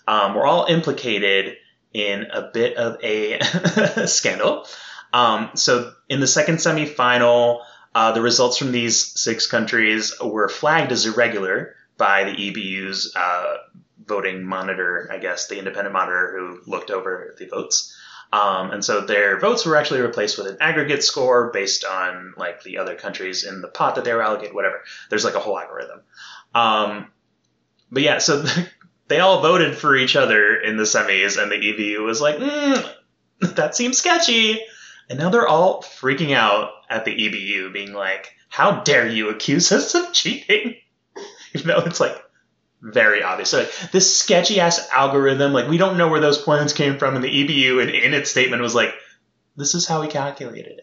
[0.07, 1.57] um, were all implicated
[1.93, 3.39] in a bit of a
[4.07, 4.65] scandal.
[5.11, 7.61] Um, so, in the second semifinal,
[7.95, 13.57] uh, the results from these six countries were flagged as irregular by the EBU's uh,
[14.05, 17.95] voting monitor, I guess, the independent monitor who looked over the votes.
[18.31, 22.61] Um, and so their votes were actually replaced with an aggregate score based on like
[22.63, 24.83] the other countries in the pot that they were allocated, whatever.
[25.09, 26.01] There's like a whole algorithm.
[26.53, 27.11] Um,
[27.91, 28.45] but yeah, so
[29.07, 32.95] they all voted for each other in the semis, and the EBU was like, mm,
[33.39, 34.59] that seems sketchy.
[35.09, 39.71] And now they're all freaking out at the EBU, being like, how dare you accuse
[39.71, 40.75] us of cheating?
[41.53, 42.21] Even though it's like
[42.81, 43.49] very obvious.
[43.49, 47.15] So like, this sketchy ass algorithm, like we don't know where those points came from,
[47.15, 48.93] and the EBU and in its statement was like,
[49.55, 50.81] "This is how we calculated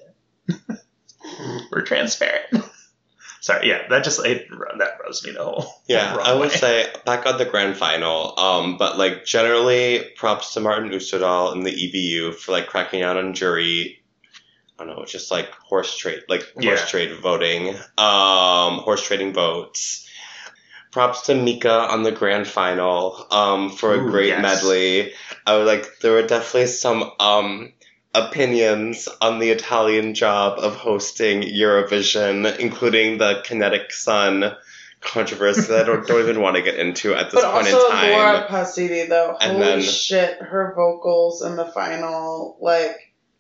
[0.49, 0.79] it.
[1.71, 2.65] We're transparent."
[3.41, 5.67] Sorry, yeah, that just it, that rose me the whole.
[5.87, 6.57] Yeah, I would way.
[6.57, 8.37] say back on the grand final.
[8.39, 13.17] Um, but like generally, props to Martin Österdahl and the EBU for like cracking out
[13.17, 14.03] on jury.
[14.79, 20.03] I don't know, just like horse trade, like horse trade voting, um, horse trading votes.
[20.93, 24.43] Props to Mika on the grand final um, for a Ooh, great yes.
[24.43, 25.13] medley.
[25.47, 27.73] I would like there were definitely some um,
[28.15, 34.55] opinions on the Italian job of hosting Eurovision, including the kinetic sun
[35.01, 37.87] controversy that I don't, don't even want to get into at this But point also
[37.87, 38.11] in time.
[38.13, 42.97] Laura Pausini though, And holy then- shit, her vocals in the final, like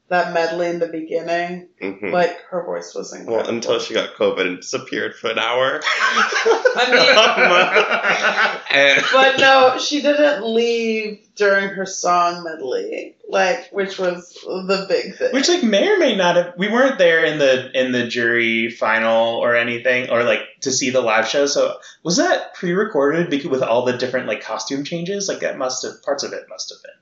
[0.08, 2.12] that medley in the beginning, Mhm.
[2.12, 3.38] like her voice was incredible.
[3.44, 5.80] Well, until she got COVID and disappeared for an hour.
[6.76, 14.86] I And- But no, she didn't leave during her song medley, like which was the
[14.88, 15.32] big thing.
[15.32, 16.54] Which like may or may not have.
[16.56, 20.90] We weren't there in the in the jury final or anything, or like to see
[20.90, 21.46] the live show.
[21.46, 25.28] So was that pre-recorded because with all the different like costume changes?
[25.28, 26.92] Like that must have parts of it must have been.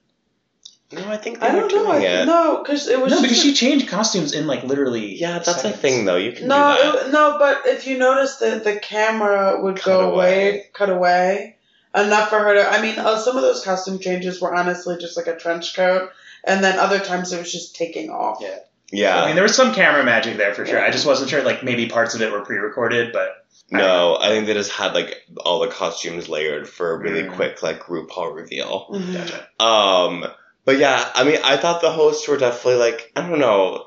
[0.95, 1.93] No, I think they I were don't know.
[1.93, 2.27] doing I, it.
[2.27, 5.15] no, because it was No, just because a- she changed costumes in like literally.
[5.19, 5.75] Yeah, that's seconds.
[5.75, 6.17] a thing though.
[6.17, 7.07] You can No, do that.
[7.07, 10.67] it- no, but if you notice that the camera would Cut go away, away.
[10.73, 11.57] cut away,
[11.95, 12.69] enough for her to.
[12.69, 16.11] I mean, uh, some of those costume changes were honestly just like a trench coat,
[16.45, 18.39] and then other times it was just taking off.
[18.41, 18.59] Yeah.
[18.91, 19.23] yeah.
[19.23, 20.79] I mean, there was some camera magic there for sure.
[20.79, 20.87] Yeah.
[20.87, 21.43] I just wasn't sure.
[21.43, 25.23] Like maybe parts of it were pre-recorded, but no, I think they just had like
[25.45, 27.33] all the costumes layered for a really Mm.
[27.35, 28.87] quick like RuPaul reveal.
[28.91, 29.15] Mhm.
[29.15, 29.65] gotcha.
[29.65, 30.27] Um,
[30.65, 33.85] but yeah, I mean, I thought the hosts were definitely like I don't know,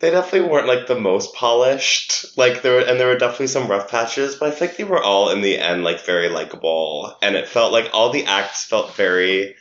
[0.00, 2.36] they definitely weren't like the most polished.
[2.38, 5.02] Like there were, and there were definitely some rough patches, but I think they were
[5.02, 8.94] all in the end like very likable, and it felt like all the acts felt
[8.94, 9.56] very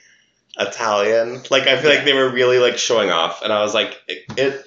[0.59, 1.43] Italian.
[1.49, 1.97] Like I feel Yeah.
[1.97, 4.23] like they were really like showing off, and I was like it.
[4.37, 4.65] it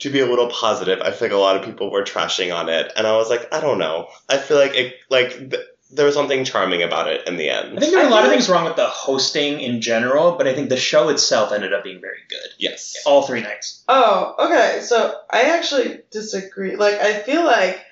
[0.00, 2.68] to be a little positive, I feel like a lot of people were trashing on
[2.68, 4.08] it, and I was like, I don't know.
[4.28, 5.62] I feel like it, like th-
[5.94, 7.76] there was something charming about it in the end.
[7.76, 10.46] I think there were a lot of things wrong with the hosting in general, but
[10.48, 12.48] I think the show itself ended up being very good.
[12.58, 12.96] yes.
[13.04, 13.84] All three nights.
[13.88, 14.80] Oh, okay.
[14.82, 16.76] So I actually disagree.
[16.76, 17.84] Like, I feel like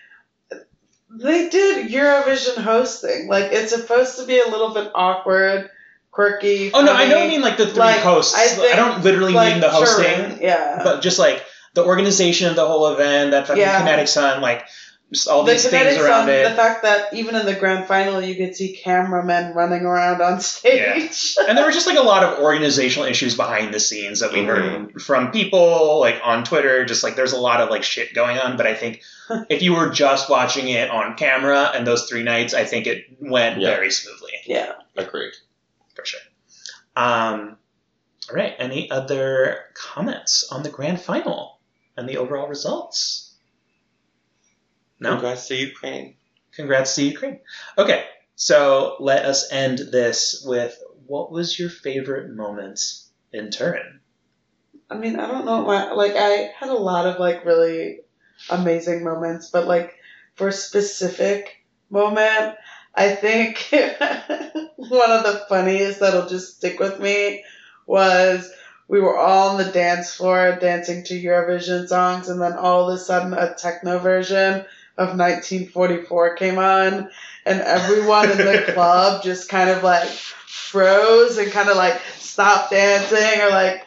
[1.11, 3.29] they did Eurovision hosting.
[3.29, 5.69] Like, it's supposed to be a little bit awkward,
[6.11, 6.71] quirky.
[6.73, 8.35] Oh no, I don't mean like the three Like, hosts.
[8.35, 10.81] I I, don't literally like mean the hosting, Turin, Yeah.
[10.85, 13.79] but just like the organization of the whole event, that fucking Yeah.
[13.81, 14.65] kinetic sun, like
[15.12, 16.49] just all the these kinetic things around sun, it.
[16.49, 20.40] the fact that even in the grand final you could see cameramen running around on
[20.40, 21.37] stage.
[21.49, 24.44] and there were just like a lot of organizational issues behind the scenes that we
[24.44, 26.85] heard from people like on Twitter.
[26.85, 28.57] Just like there's a lot of like shit going on.
[28.57, 29.03] But I think
[29.49, 33.05] if you were just watching it on camera and those three nights, I think it
[33.20, 33.70] went Yeah.
[33.75, 34.73] very smoothly yeah.
[34.96, 35.33] Agreed.
[35.96, 36.20] for sure.
[36.96, 37.57] Um,
[38.29, 38.55] all right.
[38.59, 41.59] Any other comments on the grand final
[41.96, 43.30] and the overall results?
[45.01, 45.13] No.
[45.13, 46.15] Congrats to Ukraine.
[46.53, 47.41] Congrats to Ukraine.
[47.79, 48.05] Okay,
[48.37, 52.81] so let us end this with what was your favorite moment
[53.33, 54.01] in Turin?
[54.91, 55.65] I mean, I don't know.
[55.65, 58.01] My, like, I had a lot of like really
[58.51, 59.95] amazing moments, but like
[60.35, 62.57] for a specific moment,
[62.95, 67.45] I think one of the funniest that'll just stick with me
[67.87, 68.53] was
[68.89, 72.95] we were all on the dance floor dancing to Eurovision songs, and then all of
[72.95, 74.65] a sudden a techno version
[75.01, 77.11] of 1944 came on,
[77.47, 82.70] and everyone in the club just kind of like froze and kind of like stopped
[82.70, 83.87] dancing or like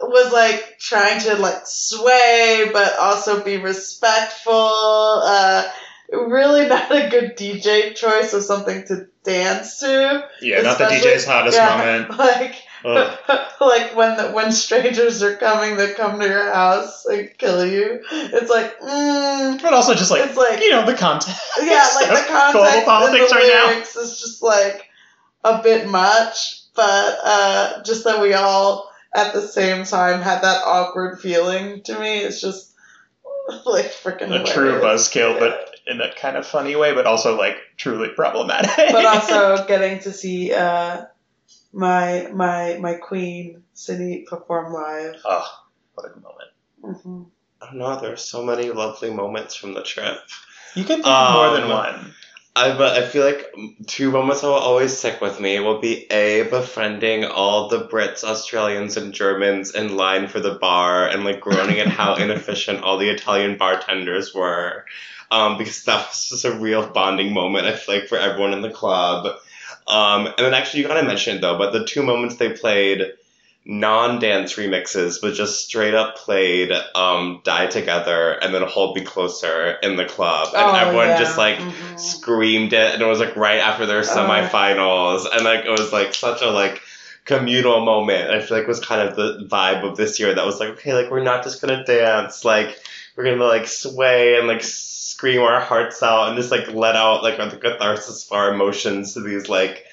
[0.00, 4.52] was like trying to like sway but also be respectful.
[4.52, 5.70] Uh,
[6.10, 10.28] really not a good DJ choice of something to dance to.
[10.42, 12.56] Yeah, not the DJ's hottest yeah, like
[13.60, 18.00] like when the, when strangers are coming to come to your house and kill you.
[18.10, 21.40] It's like mm, But also just like it's like you know the context.
[21.62, 23.66] yeah, like the context global and politics the right now.
[23.72, 24.84] lyrics is just like
[25.44, 30.62] a bit much, but uh, just that we all at the same time had that
[30.64, 32.18] awkward feeling to me.
[32.18, 32.72] It's just
[33.64, 35.38] like freaking A true buzzkill, Yeah.
[35.40, 38.70] but in a kind of funny way, but also like truly problematic.
[38.92, 41.04] but also getting to see uh,
[41.76, 45.20] my my my queen Cindy perform live.
[45.24, 45.46] oh,
[45.94, 46.50] what a good moment.
[47.02, 47.22] hmm
[47.60, 47.98] I don't know.
[48.00, 50.18] There are so many lovely moments from the trip.
[50.74, 52.14] You can think Um, more than one.
[52.54, 53.54] I but I feel like
[53.86, 58.24] two moments that will always stick with me will be a befriending all the Brits,
[58.24, 62.96] Australians, and Germans in line for the bar and like groaning at how inefficient all
[62.96, 64.86] the Italian bartenders were,
[65.30, 67.66] um, because that was just a real bonding moment.
[67.66, 69.36] I feel like for everyone in the club.
[69.88, 72.50] Um, and then actually you kind of mentioned it though, but the two moments they
[72.52, 73.12] played
[73.64, 79.72] non-dance remixes, but just straight up played um, "Die Together" and then "Hold Me Closer"
[79.82, 81.18] in the club, and Oh, everyone yeah.
[81.18, 81.98] just like Mhm.
[81.98, 82.94] screamed it.
[82.94, 85.26] And it was like right after their semifinals.
[85.30, 86.80] And like it was like such a like
[87.24, 88.30] communal moment.
[88.30, 90.94] I feel like was kind of the vibe of this year that was like okay
[90.94, 92.44] like we're not just gonna dance.
[92.44, 92.78] Like
[93.16, 97.22] we're gonna like sway and like scream our hearts out and just like let out
[97.22, 99.84] like the catharsis of our emotions to these like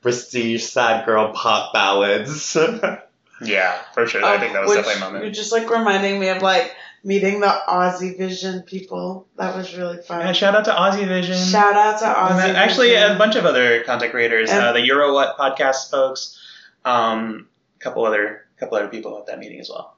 [0.00, 2.56] prestige sad girl pop ballads
[3.44, 4.24] Yeah, for sure.
[4.24, 5.24] I think that was which definitely a moment.
[5.24, 6.72] You're just like reminding me of like
[7.02, 9.26] meeting the Aussie Vision people.
[9.36, 10.20] That was really fun.
[10.20, 11.36] Yeah, shout out to Aussie Vision.
[11.36, 12.36] Shout out to And Aussie.
[12.36, 13.12] then actually, Vision.
[13.16, 16.38] a bunch of other content creators, And- uh, the Euro What podcast folks,
[16.84, 17.48] um,
[17.80, 19.91] a couple other, couple other people at that meeting as well.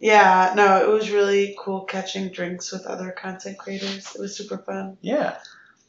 [0.00, 4.14] Yeah, no, it was really cool catching drinks with other content creators.
[4.14, 4.96] It was super fun.
[5.02, 5.36] Yeah.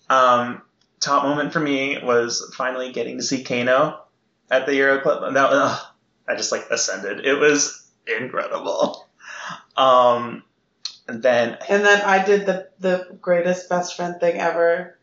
[0.10, 0.62] Um,
[1.00, 3.98] top moment for me was finally getting to see KEiiNO
[4.52, 5.34] at the Euro Club.
[5.34, 5.52] That
[6.28, 7.26] I just like ascended.
[7.26, 9.08] It was incredible.
[9.78, 10.44] Um,
[11.08, 14.98] and then And then I did the the greatest best friend thing ever.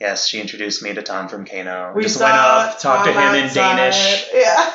[0.00, 1.94] Yes, she introduced me to Tom from KEiiNO.
[1.94, 3.76] We just went up, talked to him in outside.
[3.76, 4.28] Danish.
[4.34, 4.72] Yeah.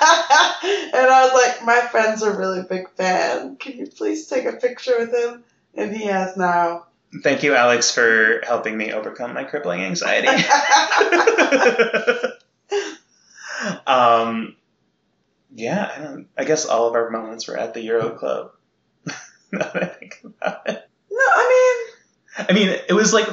[0.64, 3.58] and I was like, my friend's a really big fan.
[3.58, 5.44] Can you please take a picture with him?
[5.76, 6.86] And he has now.
[7.22, 10.28] Thank you, Alex, for helping me overcome my crippling anxiety.
[13.88, 14.56] um,
[15.54, 18.52] yeah, I, don't, I guess all of our moments were at the Euro Club.
[19.52, 20.90] now that I think about it.
[21.12, 22.48] no, I mean.
[22.48, 23.28] I mean, it was like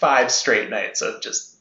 [0.00, 1.56] five straight nights of just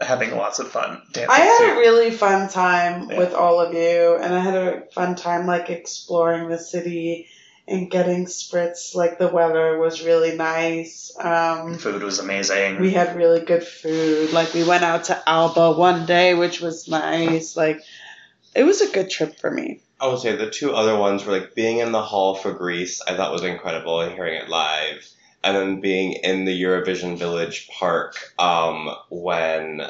[0.00, 1.22] having lots of fun dancing.
[1.22, 1.72] mean, I had too.
[1.72, 3.18] a really fun time Yeah.
[3.18, 7.28] with all of you, and I had a fun time like exploring the city
[7.68, 8.96] and getting spritz.
[8.96, 11.12] Like the weather was really nice.
[11.20, 12.80] Um, Food was amazing.
[12.80, 14.32] we had really good food.
[14.32, 17.56] Like we went out to Alba one day, which was nice.
[17.56, 17.80] Like
[18.56, 19.82] it was a good trip for me.
[20.00, 23.00] I would say the two other ones were like being in the hall for Greece,
[23.06, 25.08] I thought was incredible and hearing it live.
[25.44, 29.82] And then being in the Eurovision Village Park um, when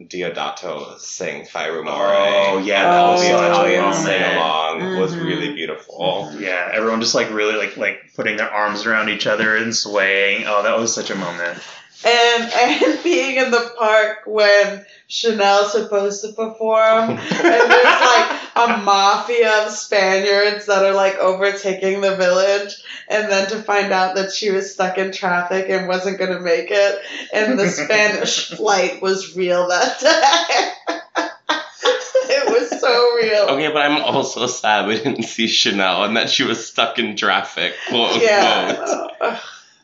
[0.00, 1.86] Diodato sang Fai Rumore.
[1.88, 4.04] Oh, yeah, that Oh, was the such a Italian moment.
[4.04, 5.24] sing along was Mhm.
[5.26, 6.32] really beautiful.
[6.38, 10.44] Yeah, everyone just like really like like putting their arms around each other and swaying.
[10.46, 11.58] Oh, that was such a moment.
[12.04, 18.78] And and being in the park when Chanel's supposed to perform, and there's like a
[18.78, 22.74] mafia of Spaniards that are like overtaking the village,
[23.08, 26.68] and then to find out that she was stuck in traffic and wasn't gonna make
[26.70, 27.02] it,
[27.32, 30.96] and the Spanish flight was real that day.
[32.28, 33.54] it was so real.
[33.54, 37.16] Okay, but I'm also sad we didn't see Chanel and that she was stuck in
[37.16, 37.74] traffic.
[37.88, 38.76] Quote Yeah.
[38.78, 39.10] unquote.
[39.20, 39.40] Ugh.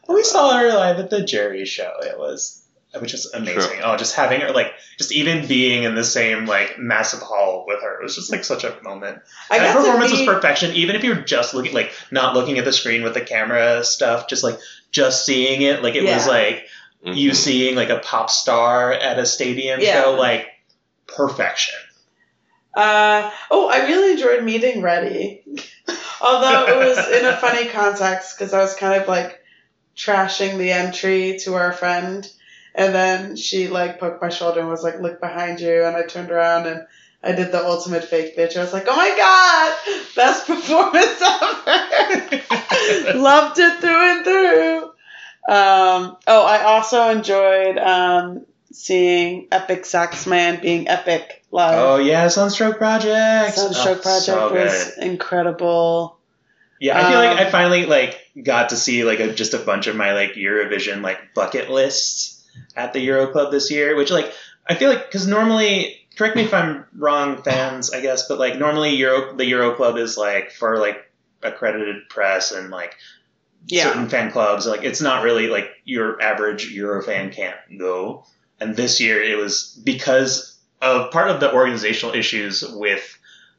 [0.08, 1.92] We saw her live at the jury show.
[2.02, 2.61] It was
[2.98, 3.60] which is amazing.
[3.78, 3.80] True.
[3.82, 7.80] Oh, just having her like just even being in the same like massive hall with
[7.82, 9.20] her it was just like such a moment.
[9.50, 10.72] I And her performance meet- was perfection.
[10.74, 14.28] Even if you're just looking like not looking at the screen with the camera stuff,
[14.28, 14.58] just like
[14.90, 16.66] just seeing it, like it was like
[17.04, 17.34] you Mhm.
[17.36, 20.02] seeing like a pop star at a stadium Yeah.
[20.02, 20.46] show, like
[21.06, 21.78] perfection.
[22.74, 25.40] Uh, oh, I really enjoyed meeting Reddi.
[26.22, 29.42] Although it was in a funny context because I was kind of like
[29.96, 32.26] trashing the entry to our friend.
[32.74, 35.84] And then she like poked my shoulder and was like, look behind you.
[35.84, 36.86] And I turned around and
[37.22, 38.56] I did the ultimate fake bitch.
[38.56, 43.18] I was like, oh my God, best performance ever.
[43.18, 44.82] Loved it through and through.
[45.48, 51.78] Um, oh, I also enjoyed um, seeing Epic Sax Man being epic live.
[51.78, 53.56] Oh yeah, Sunstroke Project.
[53.56, 56.18] Sunstroke Oh, Project so was incredible.
[56.80, 59.58] Yeah, I feel like Um, I finally like got to see like a, just a
[59.58, 62.41] bunch of my like Eurovision like bucket lists
[62.76, 64.32] at the Euro Club this year, which like
[64.66, 68.58] I feel like because normally, correct me if I'm wrong, fans, I guess, but like
[68.58, 71.10] normally Euro the Euro Club is like for like
[71.42, 72.94] accredited press and like
[73.66, 73.84] Yeah.
[73.84, 74.66] certain fan clubs.
[74.66, 78.24] Like it's not really like your average Euro fan can't go.
[78.60, 83.18] And this year it was because of part of the organizational issues with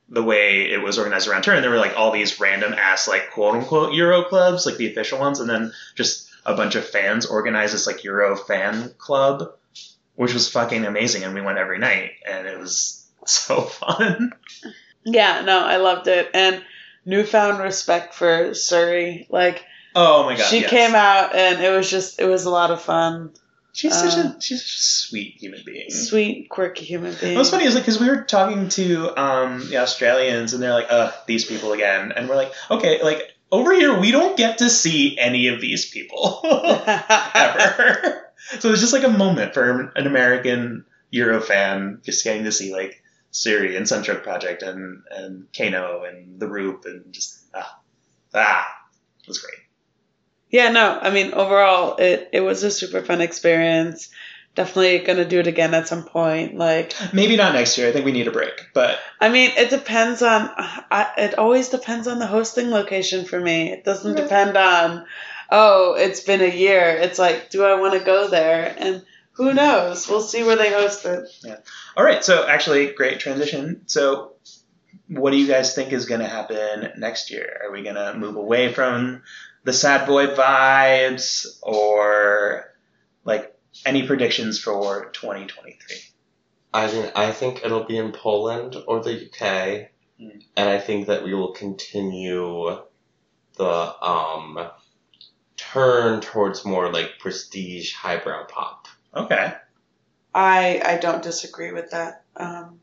[0.09, 1.61] the way it was organized around Turin.
[1.61, 5.19] There were like all these random ass like quote unquote Euro clubs, like the official
[5.19, 9.53] ones, and then just a bunch of fans organized this like Euro fan club,
[10.15, 14.33] which was fucking amazing, and we went every night, and it was so fun.
[15.03, 16.29] Yeah, no, I loved it.
[16.33, 16.63] And
[17.05, 19.27] newfound respect for Surrey.
[19.29, 19.65] Like
[19.95, 20.69] Oh my god, she yes.
[20.69, 23.31] came out and it was just it was a lot of fun.
[23.73, 25.89] She's such uh, a she's such a sweet human being.
[25.89, 27.35] Sweet, quirky human being.
[27.35, 30.87] What's funny is like because we were talking to um, the Australians and they're like,
[30.89, 34.69] "Uh, these people again," and we're like, "Okay, like over here we don't get to
[34.69, 40.85] see any of these people ever." so it's just like a moment for an American
[41.11, 46.39] Euro fan just getting to see like Siri and Sunstroke Project and and KEiiNO and
[46.39, 47.79] the Roop and just ah
[48.33, 48.67] ah
[49.21, 49.59] it was great.
[50.49, 54.09] Yeah, no, I mean overall it it was a super fun experience.
[54.55, 56.55] Definitely gonna do it again at some point.
[56.55, 57.89] Like Maybe not next year.
[57.89, 60.49] I think we need a break, but I mean, it depends on.
[60.57, 63.71] I, it always depends on the hosting location for me.
[63.71, 64.21] It doesn't Okay.
[64.23, 65.05] depend on.
[65.49, 66.87] Oh, it's been a year.
[67.01, 68.73] It's like, do I want to go there?
[68.77, 70.07] And who knows?
[70.07, 71.27] We'll see where they host it.
[71.43, 71.57] Yeah.
[71.97, 73.81] All right, so actually, great transition.
[73.87, 74.33] So,
[75.09, 77.61] what do you guys think is going to happen next year?
[77.65, 79.23] Are we going to move away from
[79.63, 82.71] the sad boy vibes, or
[83.25, 83.52] like
[83.85, 85.97] any predictions for 2023?
[86.73, 90.29] I mean, I think it'll be in Poland or the UK, Hmm.
[90.55, 92.79] and I think that we will continue
[93.57, 94.69] the um
[95.57, 98.87] turn towards more like prestige highbrow pop.
[99.15, 99.53] Okay.
[100.35, 102.23] I I don't disagree with that.
[102.35, 102.79] Um,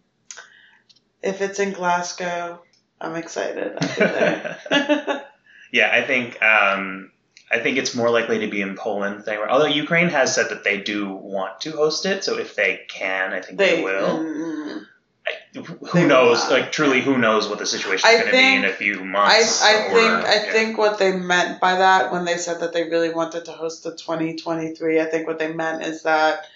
[1.22, 2.62] if it's in Glasgow,
[3.00, 3.76] I'm excited.
[3.80, 5.26] I'll be there.
[5.72, 7.09] yeah, I think um,
[7.50, 9.38] I think it's more likely to be in Poland thing.
[9.40, 13.32] Although Ukraine has said that they do want to host it, so if they can,
[13.32, 14.18] I think they, they will.
[14.18, 14.86] mm,
[15.54, 16.38] who They knows?
[16.44, 16.50] not.
[16.52, 19.04] Like truly, who knows what the situation is going to be in a few I,
[19.04, 19.62] months?
[19.62, 20.52] I or- think I yeah.
[20.52, 23.82] think what they meant by that when they said that they really wanted to host
[23.84, 26.46] the 2023, I think what they meant is that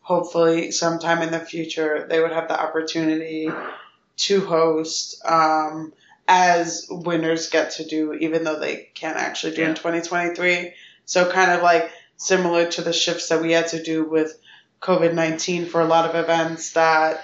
[0.00, 3.50] hopefully sometime in the future they would have the opportunity
[4.16, 5.92] to host um,
[6.34, 10.72] as winners get to do, even though they can't actually do in 2023.
[11.04, 14.32] So kind of like similar to the shifts that we had to do with
[14.80, 17.22] COVID 19 for a lot of events that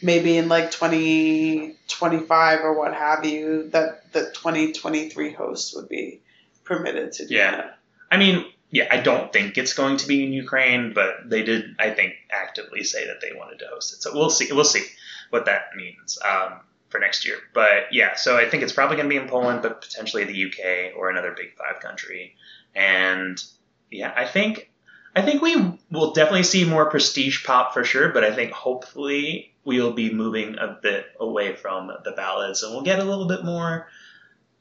[0.00, 6.22] maybe in like 2025 or what have you, that the 2023 hosts would be
[6.64, 7.50] permitted to do Yeah.
[7.56, 7.78] that.
[8.10, 11.76] I mean, yeah, I don't think it's going to be in Ukraine, but they did,
[11.78, 14.02] I think, actively say that they wanted to host it.
[14.02, 14.50] So we'll see.
[14.50, 14.84] We'll see
[15.28, 17.36] what that means um, for next year.
[17.52, 20.44] But yeah, so I think it's probably going to be in Poland, but potentially the
[20.46, 22.36] UK or another Big Five country.
[22.74, 23.42] And
[23.90, 24.70] yeah, I think
[25.14, 28.10] I think we will definitely see more prestige pop for sure.
[28.10, 32.84] But I think hopefully we'll be moving a bit away from the ballads, and we'll
[32.84, 33.88] get a little bit more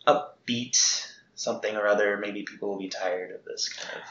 [0.07, 2.17] upbeat something or other.
[2.17, 4.09] Maybe people will be tired of this kind of.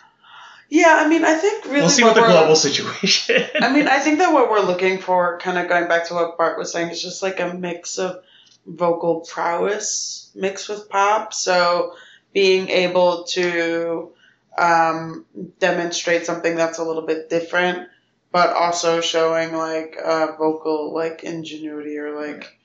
[0.69, 3.45] Yeah, I mean, I think really we'll see what the global situation.
[3.61, 6.37] I mean, I think that what we're looking for, kind of going back to what
[6.39, 8.23] Bart was saying, is just like a mix of
[8.67, 11.35] vocal prowess mixed with pop.
[11.35, 11.95] So
[12.33, 14.11] being able to
[14.57, 15.25] um,
[15.59, 17.89] demonstrate something that's a little bit different,
[18.33, 22.59] but also showing like uh, vocal like ingenuity or like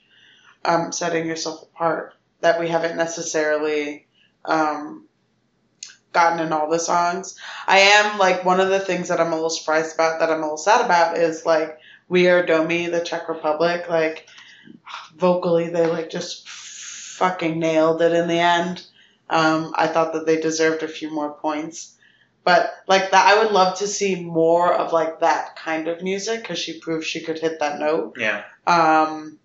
[0.66, 4.08] um, setting yourself apart that we haven't necessarily
[4.46, 5.06] um,
[6.12, 7.38] gotten in all the songs.
[7.68, 10.40] I am like one of the things that I'm a little surprised about that I'm
[10.40, 14.28] a little sad about is like We Are Domi, the Czech Republic, like
[15.16, 18.86] vocally they like just fucking nailed it in the end.
[19.30, 21.96] Um, I thought that they deserved a few more points.
[22.44, 26.42] But like that, I would love to see more of like that kind of music
[26.42, 28.16] because she proved she could hit that note.
[28.18, 28.44] yeah.
[28.66, 29.38] Um,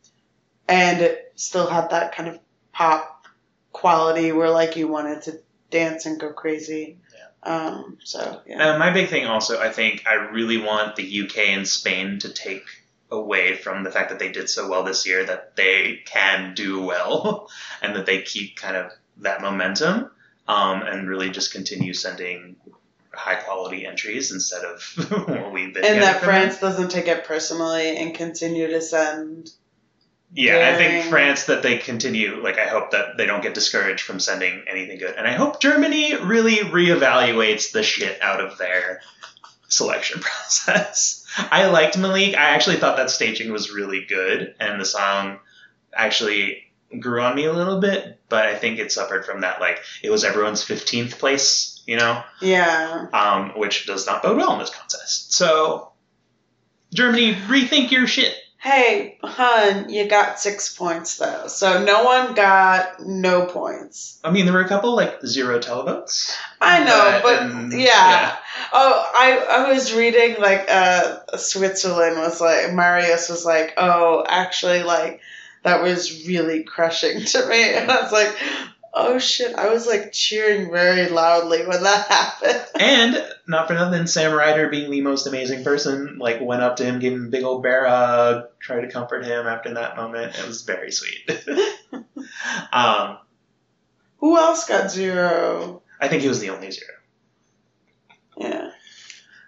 [0.68, 2.38] and it still had that kind of
[2.72, 3.26] pop
[3.72, 5.40] quality where like you wanted to
[5.74, 6.98] dance and go crazy.
[7.42, 8.70] Um, so yeah.
[8.74, 12.32] Uh, my big thing also, I think I really want the UK and Spain to
[12.32, 12.64] take
[13.10, 16.82] away from the fact that they did so well this year that they can do
[16.82, 17.50] well
[17.82, 20.10] and that they keep kind of that momentum
[20.48, 22.56] um, and really just continue sending
[23.12, 24.82] high quality entries instead of
[25.28, 26.22] what we've been and that.
[26.22, 29.50] France doesn't take it personally and continue to send.
[30.36, 32.42] Yeah, I think France that they continue.
[32.42, 35.60] Like, I hope that they don't get discouraged from sending anything good, and I hope
[35.60, 39.00] Germany really reevaluates the shit out of their
[39.68, 41.24] selection process.
[41.50, 42.34] I liked Malik.
[42.36, 45.38] I actually thought that staging was really good, and the song
[45.94, 46.64] actually
[46.98, 48.18] grew on me a little bit.
[48.28, 49.60] But I think it suffered from that.
[49.60, 53.06] Like, it was everyone's fifteenth place, you know, Yeah.
[53.12, 55.32] um, which does not bode well in this contest.
[55.32, 55.92] So,
[56.92, 58.34] Germany, rethink your shit.
[58.64, 61.48] Hey, hun, you got six points though.
[61.48, 64.18] So no one got no points.
[64.24, 66.34] I mean, there were a couple like zero televotes.
[66.62, 67.78] I know, But, um, yeah.
[67.80, 68.36] yeah.
[68.72, 74.82] Oh, I I was reading like uh Switzerland was like Marius was like, oh, actually
[74.82, 75.20] like
[75.62, 78.34] that was really crushing to me, and I was like,
[78.94, 82.64] oh shit, I was like cheering very loudly when that happened.
[82.78, 86.84] And not for nothing, Sam Ryder, being the most amazing person, like went up to
[86.84, 90.38] him, gave him a big old bear hug, tried to comfort him after that moment.
[90.38, 91.28] It was very sweet.
[92.72, 93.18] um,
[94.18, 95.82] Who else got zero?
[96.00, 96.92] I think he was the only zero.
[98.36, 98.70] Yeah.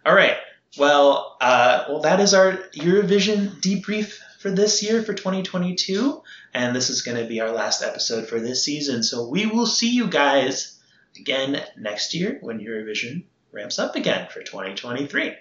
[0.05, 0.37] All right.
[0.79, 6.23] Well, uh, well, that is our Eurovision debrief for this year for 2022,
[6.55, 9.03] and this is going to be our last episode for this season.
[9.03, 10.79] So we will see you guys
[11.19, 15.35] again next year when Eurovision ramps up again for 2023.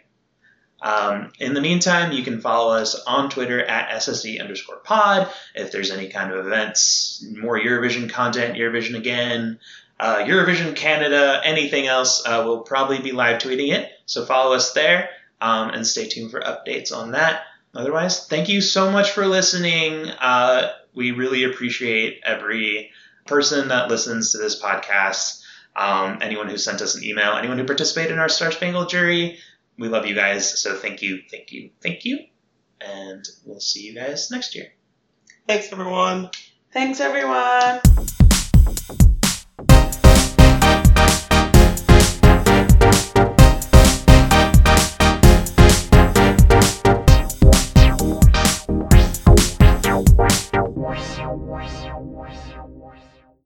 [0.81, 5.29] Um, in the meantime, you can follow us on Twitter at SSE underscore pod.
[5.53, 9.59] If there's any kind of events, more Eurovision content, Eurovision again,
[9.99, 13.87] uh, Eurovision Canada, anything else, uh, we'll probably be live tweeting it.
[14.07, 17.43] So follow us there um, and stay tuned for updates on that.
[17.75, 20.07] Otherwise, thank you so much for listening.
[20.07, 22.91] Uh, we really appreciate every
[23.25, 25.41] person that listens to this podcast,
[25.75, 29.39] um, anyone who sent us an email, anyone who participated in our Star Spangled jury.
[29.77, 30.61] We love you guys.
[30.61, 32.19] So thank you, thank you, thank you.
[32.79, 34.67] And we'll see you guys next year.
[35.47, 36.29] Thanks, everyone.
[36.71, 37.81] Thanks everyone.